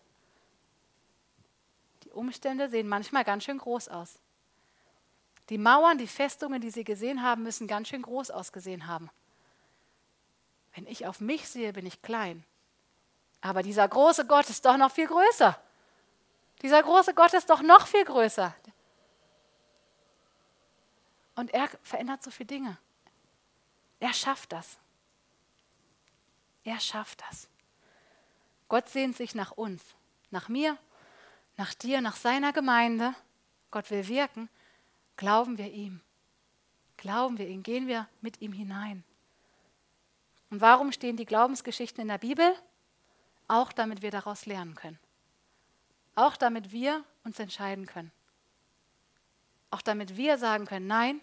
[2.04, 4.18] die Umstände sehen manchmal ganz schön groß aus.
[5.48, 9.10] Die Mauern, die Festungen, die sie gesehen haben, müssen ganz schön groß ausgesehen haben.
[10.74, 12.44] Wenn ich auf mich sehe, bin ich klein.
[13.42, 15.60] Aber dieser große Gott ist doch noch viel größer.
[16.62, 18.54] Dieser große Gott ist doch noch viel größer.
[21.34, 22.78] Und er verändert so viele Dinge.
[23.98, 24.78] Er schafft das.
[26.64, 27.48] Er schafft das.
[28.68, 29.82] Gott sehnt sich nach uns,
[30.30, 30.78] nach mir,
[31.56, 33.14] nach dir, nach seiner Gemeinde.
[33.70, 34.48] Gott will wirken.
[35.16, 36.00] Glauben wir ihm.
[36.96, 37.62] Glauben wir ihm.
[37.62, 39.04] Gehen wir mit ihm hinein.
[40.50, 42.54] Und warum stehen die Glaubensgeschichten in der Bibel?
[43.48, 44.98] Auch damit wir daraus lernen können.
[46.14, 48.12] Auch damit wir uns entscheiden können.
[49.70, 51.20] Auch damit wir sagen können, nein,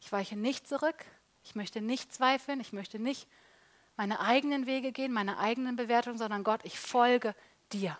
[0.00, 1.04] ich weiche nicht zurück,
[1.42, 3.26] ich möchte nicht zweifeln, ich möchte nicht
[3.96, 7.34] meine eigenen Wege gehen, meine eigenen Bewertungen, sondern Gott, ich folge
[7.72, 7.98] dir.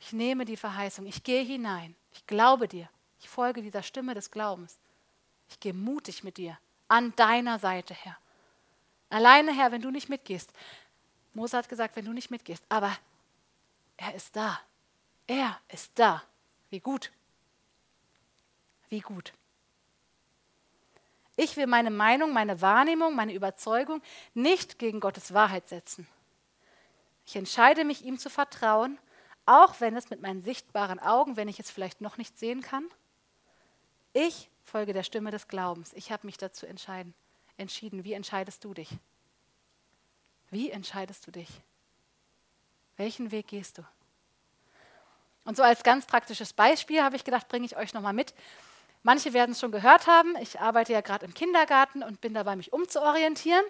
[0.00, 2.88] Ich nehme die Verheißung, ich gehe hinein, ich glaube dir,
[3.20, 4.78] ich folge dieser Stimme des Glaubens.
[5.48, 6.58] Ich gehe mutig mit dir
[6.88, 8.16] an deiner Seite, Herr.
[9.10, 10.52] Alleine, Herr, wenn du nicht mitgehst.
[11.32, 12.64] Mose hat gesagt, wenn du nicht mitgehst.
[12.68, 12.96] Aber
[13.96, 14.60] er ist da.
[15.26, 16.22] Er ist da.
[16.70, 17.12] Wie gut.
[18.88, 19.32] Wie gut.
[21.36, 24.02] Ich will meine Meinung, meine Wahrnehmung, meine Überzeugung
[24.34, 26.06] nicht gegen Gottes Wahrheit setzen.
[27.26, 28.98] Ich entscheide mich, ihm zu vertrauen,
[29.46, 32.88] auch wenn es mit meinen sichtbaren Augen, wenn ich es vielleicht noch nicht sehen kann.
[34.12, 35.92] Ich folge der Stimme des Glaubens.
[35.94, 37.14] Ich habe mich dazu entscheiden
[37.56, 38.04] entschieden.
[38.04, 38.90] Wie entscheidest du dich?
[40.50, 41.48] Wie entscheidest du dich?
[42.96, 43.82] Welchen Weg gehst du?
[45.44, 48.34] Und so als ganz praktisches Beispiel habe ich gedacht, bringe ich euch nochmal mit.
[49.02, 50.34] Manche werden es schon gehört haben.
[50.40, 53.64] Ich arbeite ja gerade im Kindergarten und bin dabei, mich umzuorientieren.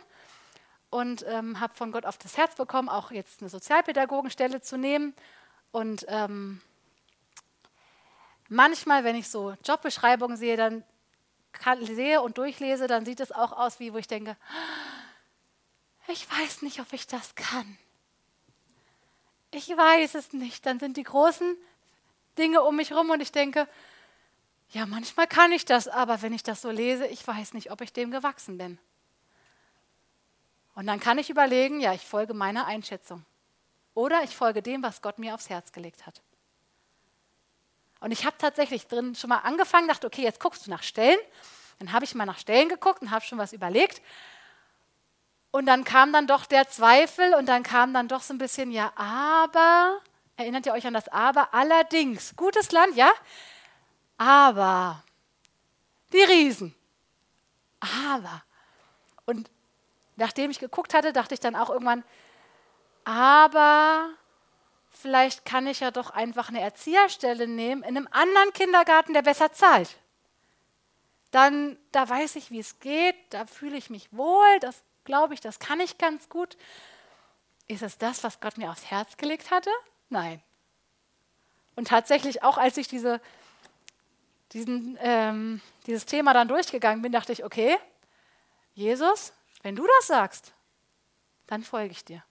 [0.90, 5.12] Und ähm, habe von Gott auf das Herz bekommen, auch jetzt eine Sozialpädagogenstelle zu nehmen.
[5.72, 6.60] Und ähm,
[8.48, 10.84] manchmal, wenn ich so Jobbeschreibungen sehe, dann
[11.50, 14.36] kann, sehe und durchlese, dann sieht es auch aus, wie wo ich denke,
[16.06, 17.78] ich weiß nicht, ob ich das kann.
[19.54, 20.66] Ich weiß es nicht.
[20.66, 21.56] Dann sind die großen
[22.36, 23.68] Dinge um mich herum und ich denke,
[24.70, 27.80] ja, manchmal kann ich das, aber wenn ich das so lese, ich weiß nicht, ob
[27.80, 28.78] ich dem gewachsen bin.
[30.74, 33.24] Und dann kann ich überlegen, ja, ich folge meiner Einschätzung.
[33.94, 36.20] Oder ich folge dem, was Gott mir aufs Herz gelegt hat.
[38.00, 41.18] Und ich habe tatsächlich drin schon mal angefangen, dachte, okay, jetzt guckst du nach Stellen.
[41.78, 44.02] Dann habe ich mal nach Stellen geguckt und habe schon was überlegt.
[45.54, 48.72] Und dann kam dann doch der Zweifel und dann kam dann doch so ein bisschen,
[48.72, 50.00] ja, aber,
[50.36, 51.54] erinnert ihr euch an das Aber?
[51.54, 53.12] Allerdings, gutes Land, ja?
[54.18, 55.04] Aber,
[56.12, 56.74] die Riesen.
[57.78, 58.42] Aber.
[59.26, 59.48] Und
[60.16, 62.02] nachdem ich geguckt hatte, dachte ich dann auch irgendwann,
[63.04, 64.08] aber
[64.90, 69.52] vielleicht kann ich ja doch einfach eine Erzieherstelle nehmen in einem anderen Kindergarten, der besser
[69.52, 69.98] zahlt.
[71.30, 75.40] Dann, da weiß ich, wie es geht, da fühle ich mich wohl, das glaube ich,
[75.40, 76.56] das kann ich ganz gut.
[77.66, 79.70] Ist es das, was Gott mir aufs Herz gelegt hatte?
[80.08, 80.42] Nein.
[81.76, 83.20] Und tatsächlich, auch als ich diese,
[84.52, 87.76] diesen, ähm, dieses Thema dann durchgegangen bin, dachte ich, okay,
[88.74, 89.32] Jesus,
[89.62, 90.52] wenn du das sagst,
[91.46, 92.22] dann folge ich dir.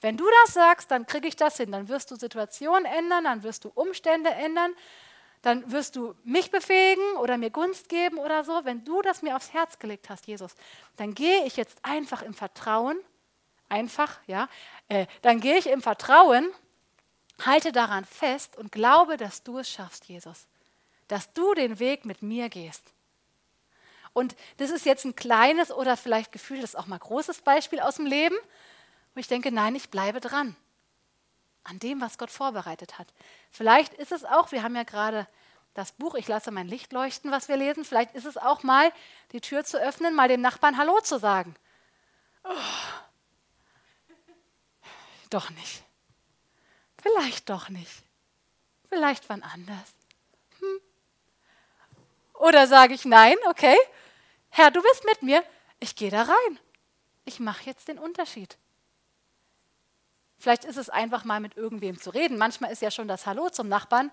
[0.00, 1.72] Wenn du das sagst, dann kriege ich das hin.
[1.72, 4.74] Dann wirst du Situationen ändern, dann wirst du Umstände ändern,
[5.46, 8.64] dann wirst du mich befähigen oder mir Gunst geben oder so.
[8.64, 10.56] Wenn du das mir aufs Herz gelegt hast, Jesus,
[10.96, 12.98] dann gehe ich jetzt einfach im Vertrauen,
[13.68, 14.48] einfach, ja,
[14.88, 16.50] äh, dann gehe ich im Vertrauen,
[17.44, 20.48] halte daran fest und glaube, dass du es schaffst, Jesus.
[21.06, 22.82] Dass du den Weg mit mir gehst.
[24.12, 28.06] Und das ist jetzt ein kleines oder vielleicht gefühltes auch mal großes Beispiel aus dem
[28.06, 28.36] Leben.
[29.14, 30.56] Und ich denke, nein, ich bleibe dran.
[31.68, 33.08] An dem, was Gott vorbereitet hat.
[33.50, 35.26] Vielleicht ist es auch, wir haben ja gerade
[35.74, 37.84] das Buch, ich lasse mein Licht leuchten, was wir lesen.
[37.84, 38.92] Vielleicht ist es auch mal,
[39.32, 41.54] die Tür zu öffnen, mal dem Nachbarn Hallo zu sagen.
[42.44, 42.52] Oh.
[45.28, 45.82] Doch nicht.
[47.02, 48.04] Vielleicht doch nicht.
[48.88, 49.94] Vielleicht wann anders.
[50.60, 50.80] Hm.
[52.34, 53.76] Oder sage ich nein, okay,
[54.50, 55.44] Herr, du bist mit mir,
[55.80, 56.60] ich gehe da rein.
[57.24, 58.56] Ich mache jetzt den Unterschied.
[60.38, 62.38] Vielleicht ist es einfach mal mit irgendwem zu reden.
[62.38, 64.10] Manchmal ist ja schon das Hallo zum Nachbarn.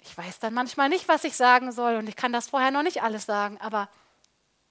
[0.00, 2.82] Ich weiß dann manchmal nicht, was ich sagen soll und ich kann das vorher noch
[2.82, 3.58] nicht alles sagen.
[3.60, 3.88] Aber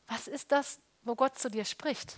[0.08, 2.18] was ist das, wo Gott zu dir spricht?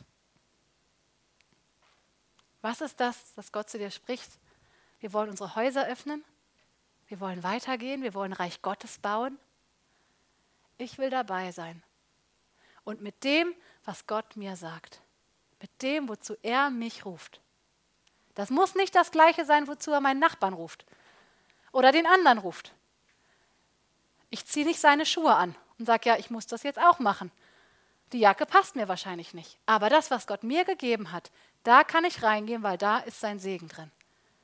[2.61, 4.31] Was ist das, dass Gott zu dir spricht?
[4.99, 6.23] Wir wollen unsere Häuser öffnen.
[7.07, 8.03] Wir wollen weitergehen.
[8.03, 9.39] Wir wollen Reich Gottes bauen.
[10.77, 11.83] Ich will dabei sein.
[12.83, 13.53] Und mit dem,
[13.83, 15.01] was Gott mir sagt
[15.61, 17.39] mit dem, wozu er mich ruft.
[18.35, 20.85] Das muss nicht das Gleiche sein, wozu er meinen Nachbarn ruft
[21.71, 22.73] oder den anderen ruft.
[24.29, 27.31] Ich ziehe nicht seine Schuhe an und sage, ja, ich muss das jetzt auch machen.
[28.13, 29.57] Die Jacke passt mir wahrscheinlich nicht.
[29.65, 31.31] Aber das, was Gott mir gegeben hat,
[31.63, 33.91] da kann ich reingehen, weil da ist sein Segen drin.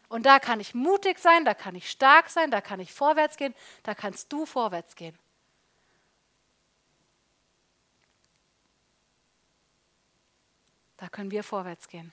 [0.09, 3.35] Und da kann ich mutig sein, da kann ich stark sein, da kann ich vorwärts
[3.35, 3.53] gehen,
[3.83, 5.17] da kannst du vorwärts gehen.
[10.97, 12.11] Da können wir vorwärts gehen.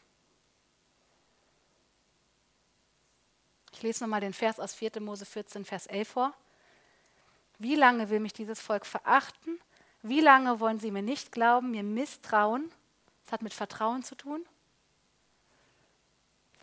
[3.72, 5.00] Ich lese nochmal den Vers aus 4.
[5.00, 6.34] Mose 14, Vers 11 vor.
[7.58, 9.58] Wie lange will mich dieses Volk verachten?
[10.02, 12.70] Wie lange wollen sie mir nicht glauben, mir misstrauen?
[13.24, 14.44] Das hat mit Vertrauen zu tun.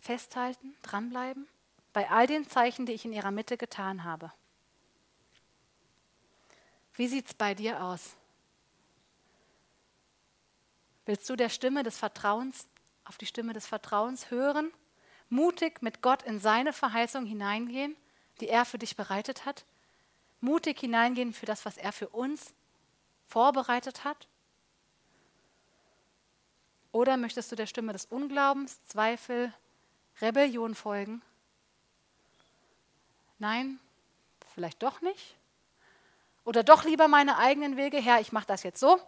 [0.00, 1.46] Festhalten, dranbleiben,
[1.92, 4.32] bei all den Zeichen, die ich in ihrer Mitte getan habe.
[6.94, 8.16] Wie sieht es bei dir aus?
[11.04, 12.68] Willst du der Stimme des Vertrauens,
[13.04, 14.72] auf die Stimme des Vertrauens hören,
[15.28, 17.96] mutig mit Gott in seine Verheißung hineingehen,
[18.40, 19.64] die er für dich bereitet hat?
[20.40, 22.54] Mutig hineingehen für das, was er für uns
[23.26, 24.28] vorbereitet hat?
[26.92, 29.52] Oder möchtest du der Stimme des Unglaubens, Zweifel,
[30.20, 31.22] Rebellion folgen?
[33.38, 33.80] Nein,
[34.54, 35.36] vielleicht doch nicht.
[36.44, 39.00] Oder doch lieber meine eigenen Wege, Herr, ich mache das jetzt so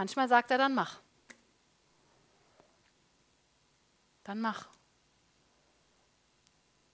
[0.00, 0.98] Manchmal sagt er dann, mach.
[4.24, 4.66] Dann mach.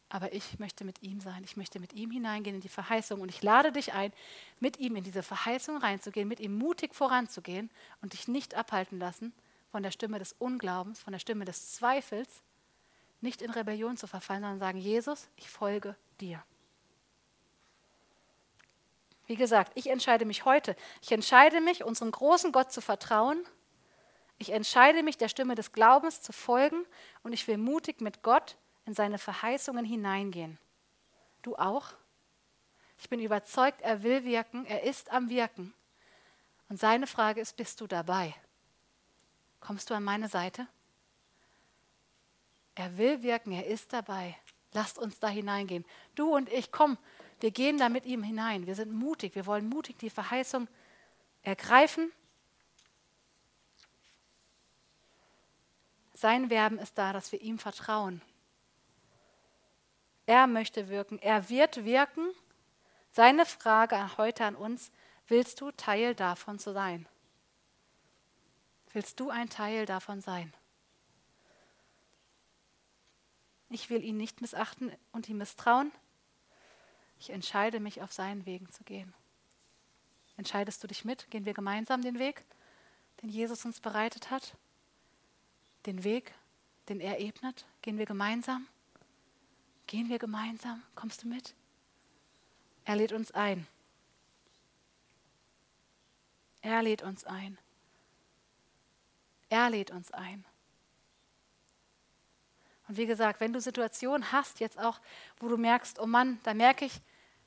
[0.08, 1.44] Aber ich möchte mit ihm sein.
[1.44, 3.20] Ich möchte mit ihm hineingehen in die Verheißung.
[3.20, 4.12] Und ich lade dich ein,
[4.58, 7.70] mit ihm in diese Verheißung reinzugehen, mit ihm mutig voranzugehen
[8.02, 9.32] und dich nicht abhalten lassen
[9.70, 12.42] von der Stimme des Unglaubens, von der Stimme des Zweifels,
[13.20, 16.42] nicht in Rebellion zu verfallen, sondern sagen, Jesus, ich folge dir.
[19.26, 20.76] Wie gesagt, ich entscheide mich heute.
[21.02, 23.44] Ich entscheide mich, unserem großen Gott zu vertrauen.
[24.38, 26.84] Ich entscheide mich, der Stimme des Glaubens zu folgen
[27.22, 30.58] und ich will mutig mit Gott in seine Verheißungen hineingehen.
[31.42, 31.94] Du auch?
[32.98, 35.74] Ich bin überzeugt, er will wirken, er ist am Wirken.
[36.68, 38.34] Und seine Frage ist, bist du dabei?
[39.60, 40.66] Kommst du an meine Seite?
[42.74, 44.36] Er will wirken, er ist dabei.
[44.72, 45.84] Lasst uns da hineingehen.
[46.14, 46.98] Du und ich, komm,
[47.40, 48.66] wir gehen da mit ihm hinein.
[48.66, 49.34] Wir sind mutig.
[49.34, 50.68] Wir wollen mutig die Verheißung
[51.42, 52.10] ergreifen.
[56.14, 58.22] Sein Werben ist da, dass wir ihm vertrauen.
[60.24, 61.18] Er möchte wirken.
[61.18, 62.30] Er wird wirken.
[63.12, 64.90] Seine Frage heute an uns,
[65.28, 67.06] willst du Teil davon zu sein?
[68.92, 70.54] Willst du ein Teil davon sein?
[73.68, 75.92] Ich will ihn nicht missachten und ihm misstrauen.
[77.18, 79.14] Ich entscheide mich, auf seinen Wegen zu gehen.
[80.36, 81.30] Entscheidest du dich mit?
[81.30, 82.44] Gehen wir gemeinsam den Weg,
[83.22, 84.56] den Jesus uns bereitet hat?
[85.86, 86.34] Den Weg,
[86.88, 87.64] den er ebnet?
[87.82, 88.66] Gehen wir gemeinsam?
[89.86, 90.82] Gehen wir gemeinsam?
[90.94, 91.54] Kommst du mit?
[92.84, 93.66] Er lädt uns ein.
[96.60, 97.58] Er lädt uns ein.
[99.48, 100.44] Er lädt uns ein.
[102.88, 105.00] Und wie gesagt, wenn du Situationen hast, jetzt auch,
[105.40, 107.00] wo du merkst, oh Mann, da merke ich,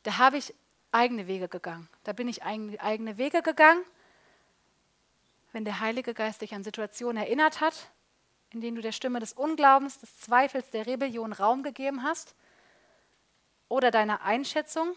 [0.04, 0.54] da habe ich
[0.92, 1.88] eigene Wege gegangen.
[2.04, 3.84] Da bin ich eigene Wege gegangen.
[5.52, 7.90] Wenn der Heilige Geist dich an Situationen erinnert hat,
[8.52, 12.36] in denen du der Stimme des Unglaubens, des Zweifels, der Rebellion Raum gegeben hast
[13.68, 14.96] oder deine Einschätzung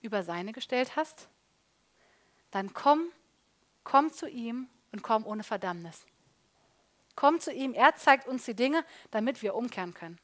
[0.00, 1.28] über seine gestellt hast,
[2.50, 3.10] dann komm,
[3.84, 6.04] komm zu ihm und komm ohne Verdammnis.
[7.22, 10.18] Komm zu ihm, er zeigt uns die Dinge, damit wir umkehren können.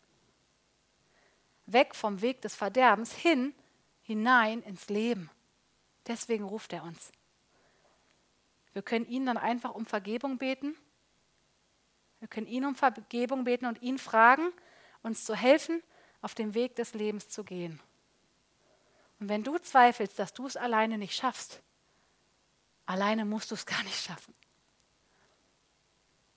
[1.67, 3.55] Weg vom Weg des Verderbens hin,
[4.03, 5.31] hinein ins Leben.
[6.09, 7.13] Deswegen ruft er uns.
[8.73, 10.77] Wir können ihn dann einfach um Vergebung beten.
[12.19, 14.53] Wir können ihn um Vergebung beten und ihn fragen,
[15.05, 15.85] uns zu helfen,
[16.21, 17.79] auf dem Weg des Lebens zu gehen.
[19.21, 21.63] Und wenn du zweifelst, dass du es alleine nicht schaffst,
[22.87, 24.35] alleine musst du es gar nicht schaffen.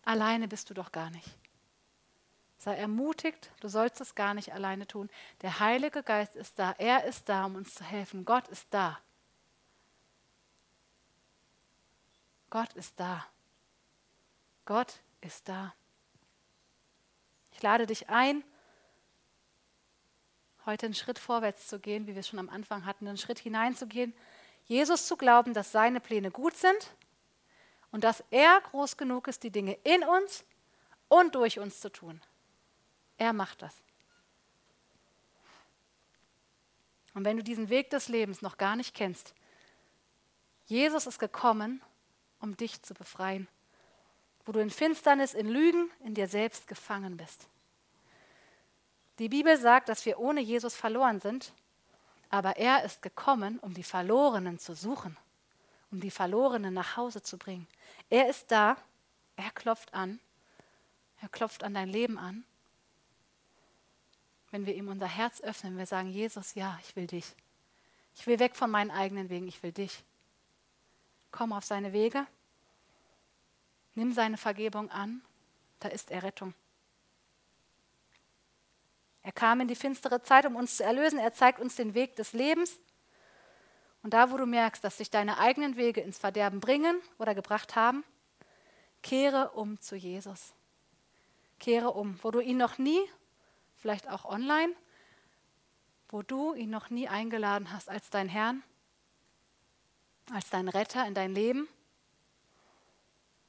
[0.04, 1.30] Alleine bist du doch gar nicht.
[2.58, 5.10] Sei ermutigt, du sollst es gar nicht alleine tun.
[5.41, 8.24] Der Heilige Geist ist da, er ist da, um uns zu helfen.
[8.24, 8.99] Gott ist da.
[12.52, 13.26] Gott ist da.
[14.66, 15.74] Gott ist da.
[17.52, 18.43] Ich lade dich ein,
[20.66, 23.39] heute einen Schritt vorwärts zu gehen, wie wir es schon am Anfang hatten, einen Schritt
[23.39, 24.14] hineinzugehen,
[24.66, 26.95] Jesus zu glauben, dass seine Pläne gut sind
[27.92, 30.44] und dass er groß genug ist, die Dinge in uns
[31.10, 32.22] und durch uns zu tun.
[33.18, 33.76] Er macht das.
[37.14, 39.34] Und wenn du diesen Weg des Lebens noch gar nicht kennst,
[40.66, 41.82] Jesus ist gekommen,
[42.39, 43.48] um dich zu befreien.
[44.46, 47.48] wo du in Finsternis, in Lügen, in dir selbst gefangen bist.
[49.20, 51.54] Die Bibel sagt, dass wir ohne Jesus verloren sind,
[52.30, 55.16] aber er ist gekommen, um die Verlorenen zu suchen,
[55.92, 57.68] um die Verlorenen nach Hause zu bringen.
[58.10, 58.78] Er ist da,
[59.36, 60.20] er klopft an,
[61.22, 62.46] er klopft an dein Leben an.
[64.52, 67.36] Wenn wir ihm unser Herz öffnen, wir sagen, Jesus, ja, ich will dich.
[68.16, 70.04] Ich will weg von meinen eigenen Wegen, ich will dich.
[71.32, 72.28] Komm auf seine Wege,
[73.96, 75.22] nimm seine Vergebung an,
[75.80, 76.54] da ist Errettung.
[79.24, 81.20] Er kam in die finstere Zeit, um uns zu erlösen.
[81.20, 82.80] Er zeigt uns den Weg des Lebens.
[84.04, 87.76] Und da, wo du merkst, dass dich deine eigenen Wege ins Verderben bringen oder gebracht
[87.76, 88.04] haben,
[89.04, 90.54] kehre um zu Jesus.
[91.60, 93.02] Kehre um, wo du ihn noch nie,
[93.76, 94.74] vielleicht auch online,
[96.10, 98.64] wo du ihn noch nie eingeladen hast als dein Herrn,
[100.34, 101.68] als dein Retter in dein Leben,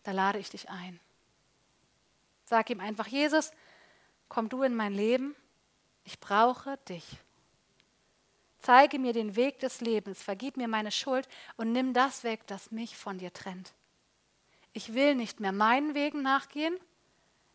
[0.02, 1.00] da lade ich dich ein.
[2.44, 3.52] Sag ihm einfach, Jesus,
[4.28, 5.34] komm du in mein Leben,
[6.04, 7.06] ich brauche dich.
[8.62, 12.70] Zeige mir den Weg des Lebens, vergib mir meine Schuld und nimm das weg, das
[12.70, 13.72] mich von dir trennt.
[14.72, 16.76] Ich will nicht mehr meinen Wegen nachgehen,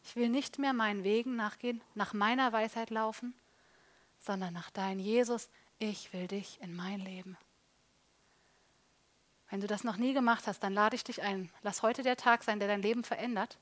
[0.03, 3.33] ich will nicht mehr meinen Wegen nachgehen, nach meiner Weisheit laufen,
[4.19, 5.49] sondern nach deinem Jesus,
[5.79, 7.37] ich will dich in mein Leben.
[9.49, 11.49] Wenn du das noch nie gemacht hast, dann lade ich dich ein.
[11.61, 13.57] Lass heute der Tag sein, der dein Leben verändert.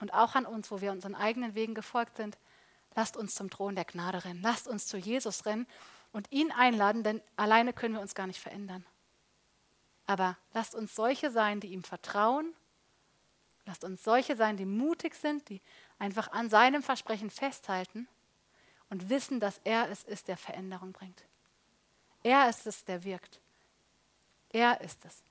[0.00, 2.36] Und auch an uns, wo wir unseren eigenen Wegen gefolgt sind,
[2.96, 4.42] lasst uns zum Thron der Gnade rennen.
[4.42, 5.68] Lasst uns zu Jesus rennen
[6.18, 8.84] und ihn einladen, denn alleine können wir uns gar nicht verändern.
[10.04, 12.54] Aber lasst uns solche sein, die ihm vertrauen.
[13.66, 15.62] Lasst uns solche sein, die mutig sind, die
[16.00, 18.08] einfach an seinem Versprechen festhalten
[18.90, 21.22] und wissen, dass er es ist, der Veränderung bringt.
[22.24, 23.40] Er ist es, der wirkt.
[24.50, 25.22] Er ist es.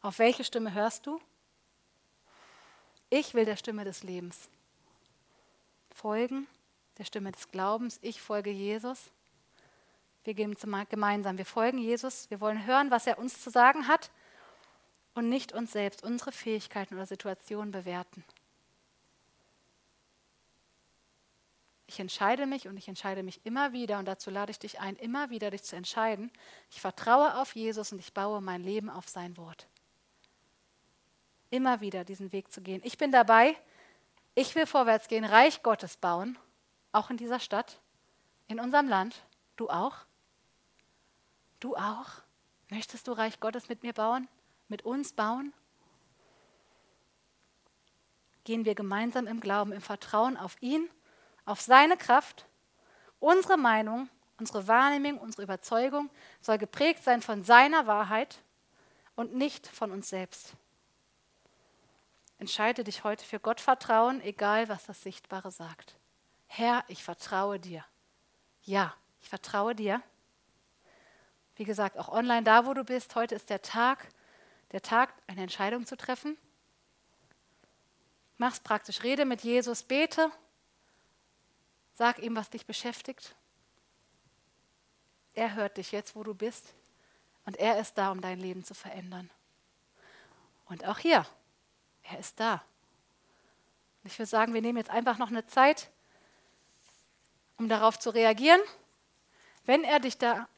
[0.00, 1.20] Auf welche Stimme hörst du?
[3.10, 4.48] Ich will der Stimme des Lebens
[5.94, 6.48] folgen,
[6.98, 7.98] der Stimme des Glaubens.
[8.02, 9.10] Ich folge Jesus.
[10.24, 10.56] Wir gehen
[10.88, 11.38] gemeinsam.
[11.38, 12.30] Wir folgen Jesus.
[12.30, 14.10] Wir wollen hören, was er uns zu sagen hat
[15.14, 18.24] und nicht uns selbst, unsere Fähigkeiten oder Situationen bewerten.
[21.86, 24.96] Ich entscheide mich und ich entscheide mich immer wieder und dazu lade ich dich ein,
[24.96, 26.32] immer wieder dich zu entscheiden.
[26.70, 29.68] Ich vertraue auf Jesus und ich baue mein Leben auf sein Wort.
[31.50, 32.80] Immer wieder diesen Weg zu gehen.
[32.84, 33.56] Ich bin dabei.
[34.34, 36.36] Ich will vorwärts gehen, Reich Gottes bauen,
[36.94, 37.80] auch in dieser Stadt,
[38.46, 39.24] in unserem Land.
[39.56, 39.96] Du auch?
[41.60, 42.22] Du auch?
[42.70, 44.28] Möchtest du Reich Gottes mit mir bauen?
[44.68, 45.52] Mit uns bauen?
[48.44, 50.88] Gehen wir gemeinsam im Glauben, im Vertrauen auf ihn
[51.46, 52.46] auf seine Kraft.
[53.20, 58.38] Unsere Meinung, unsere Wahrnehmung, unsere Überzeugung soll geprägt sein von seiner Wahrheit
[59.14, 60.54] und nicht von uns selbst.
[62.38, 65.96] Entscheide dich heute für Gott vertrauen, egal was das Sichtbare sagt.
[66.56, 67.84] Herr, ich vertraue dir.
[68.62, 70.00] Ja, ich vertraue dir.
[71.56, 74.08] Wie gesagt, auch online da, wo du bist, heute ist der Tag,
[74.70, 76.38] der Tag, eine Entscheidung zu treffen.
[78.36, 80.30] Mach's praktisch, rede mit Jesus, bete
[81.94, 83.34] Sag ihm, was dich beschäftigt.
[85.34, 86.72] Er hört dich jetzt, wo du bist.
[87.46, 89.28] Und er ist da, um dein Leben zu verändern.
[90.66, 91.26] Und auch hier,
[92.04, 92.62] er ist da.
[94.04, 95.90] Und ich würde sagen, wir nehmen jetzt einfach noch eine Zeit,
[97.58, 98.60] um darauf zu reagieren,
[99.66, 100.48] wenn er dich da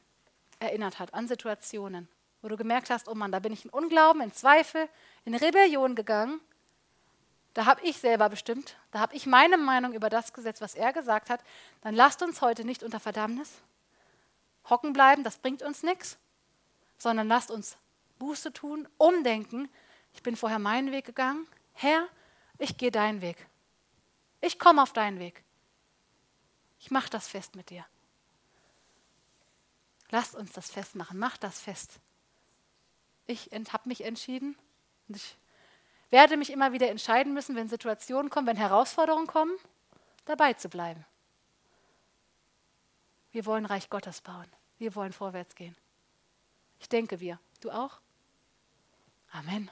[0.59, 2.07] erinnert hat an Situationen,
[2.41, 4.89] wo du gemerkt hast, oh Mann, da bin ich in Unglauben, in Zweifel,
[5.25, 6.41] in Rebellion gegangen
[7.57, 10.93] da habe ich selber bestimmt, da habe ich meine Meinung über das gesetzt, was er
[10.93, 11.43] gesagt hat,
[11.81, 13.51] dann lasst uns heute nicht unter Verdammnis
[14.69, 16.19] hocken bleiben, das bringt uns nichts,
[16.99, 17.75] sondern lasst uns
[18.19, 19.69] Buße tun, umdenken.
[20.13, 21.47] Ich bin vorher meinen Weg gegangen.
[21.73, 22.07] Herr,
[22.59, 23.47] ich gehe deinen Weg.
[24.39, 25.43] Ich komme auf deinen Weg.
[26.79, 27.85] Ich mache das fest mit dir.
[30.09, 31.19] Lasst uns das festmachen.
[31.19, 31.99] Mach das fest.
[33.25, 34.57] Ich habe mich entschieden
[35.07, 35.37] und ich
[36.09, 39.53] werde mich immer wieder entscheiden müssen, wenn Situationen kommen, wenn Herausforderungen kommen,
[40.25, 41.05] dabei zu bleiben.
[43.31, 44.47] Wir wollen Reich Gottes bauen.
[44.77, 45.75] Wir wollen vorwärts gehen.
[46.79, 47.39] Ich denke wir.
[47.59, 47.99] Du auch?
[49.31, 49.69] Amen.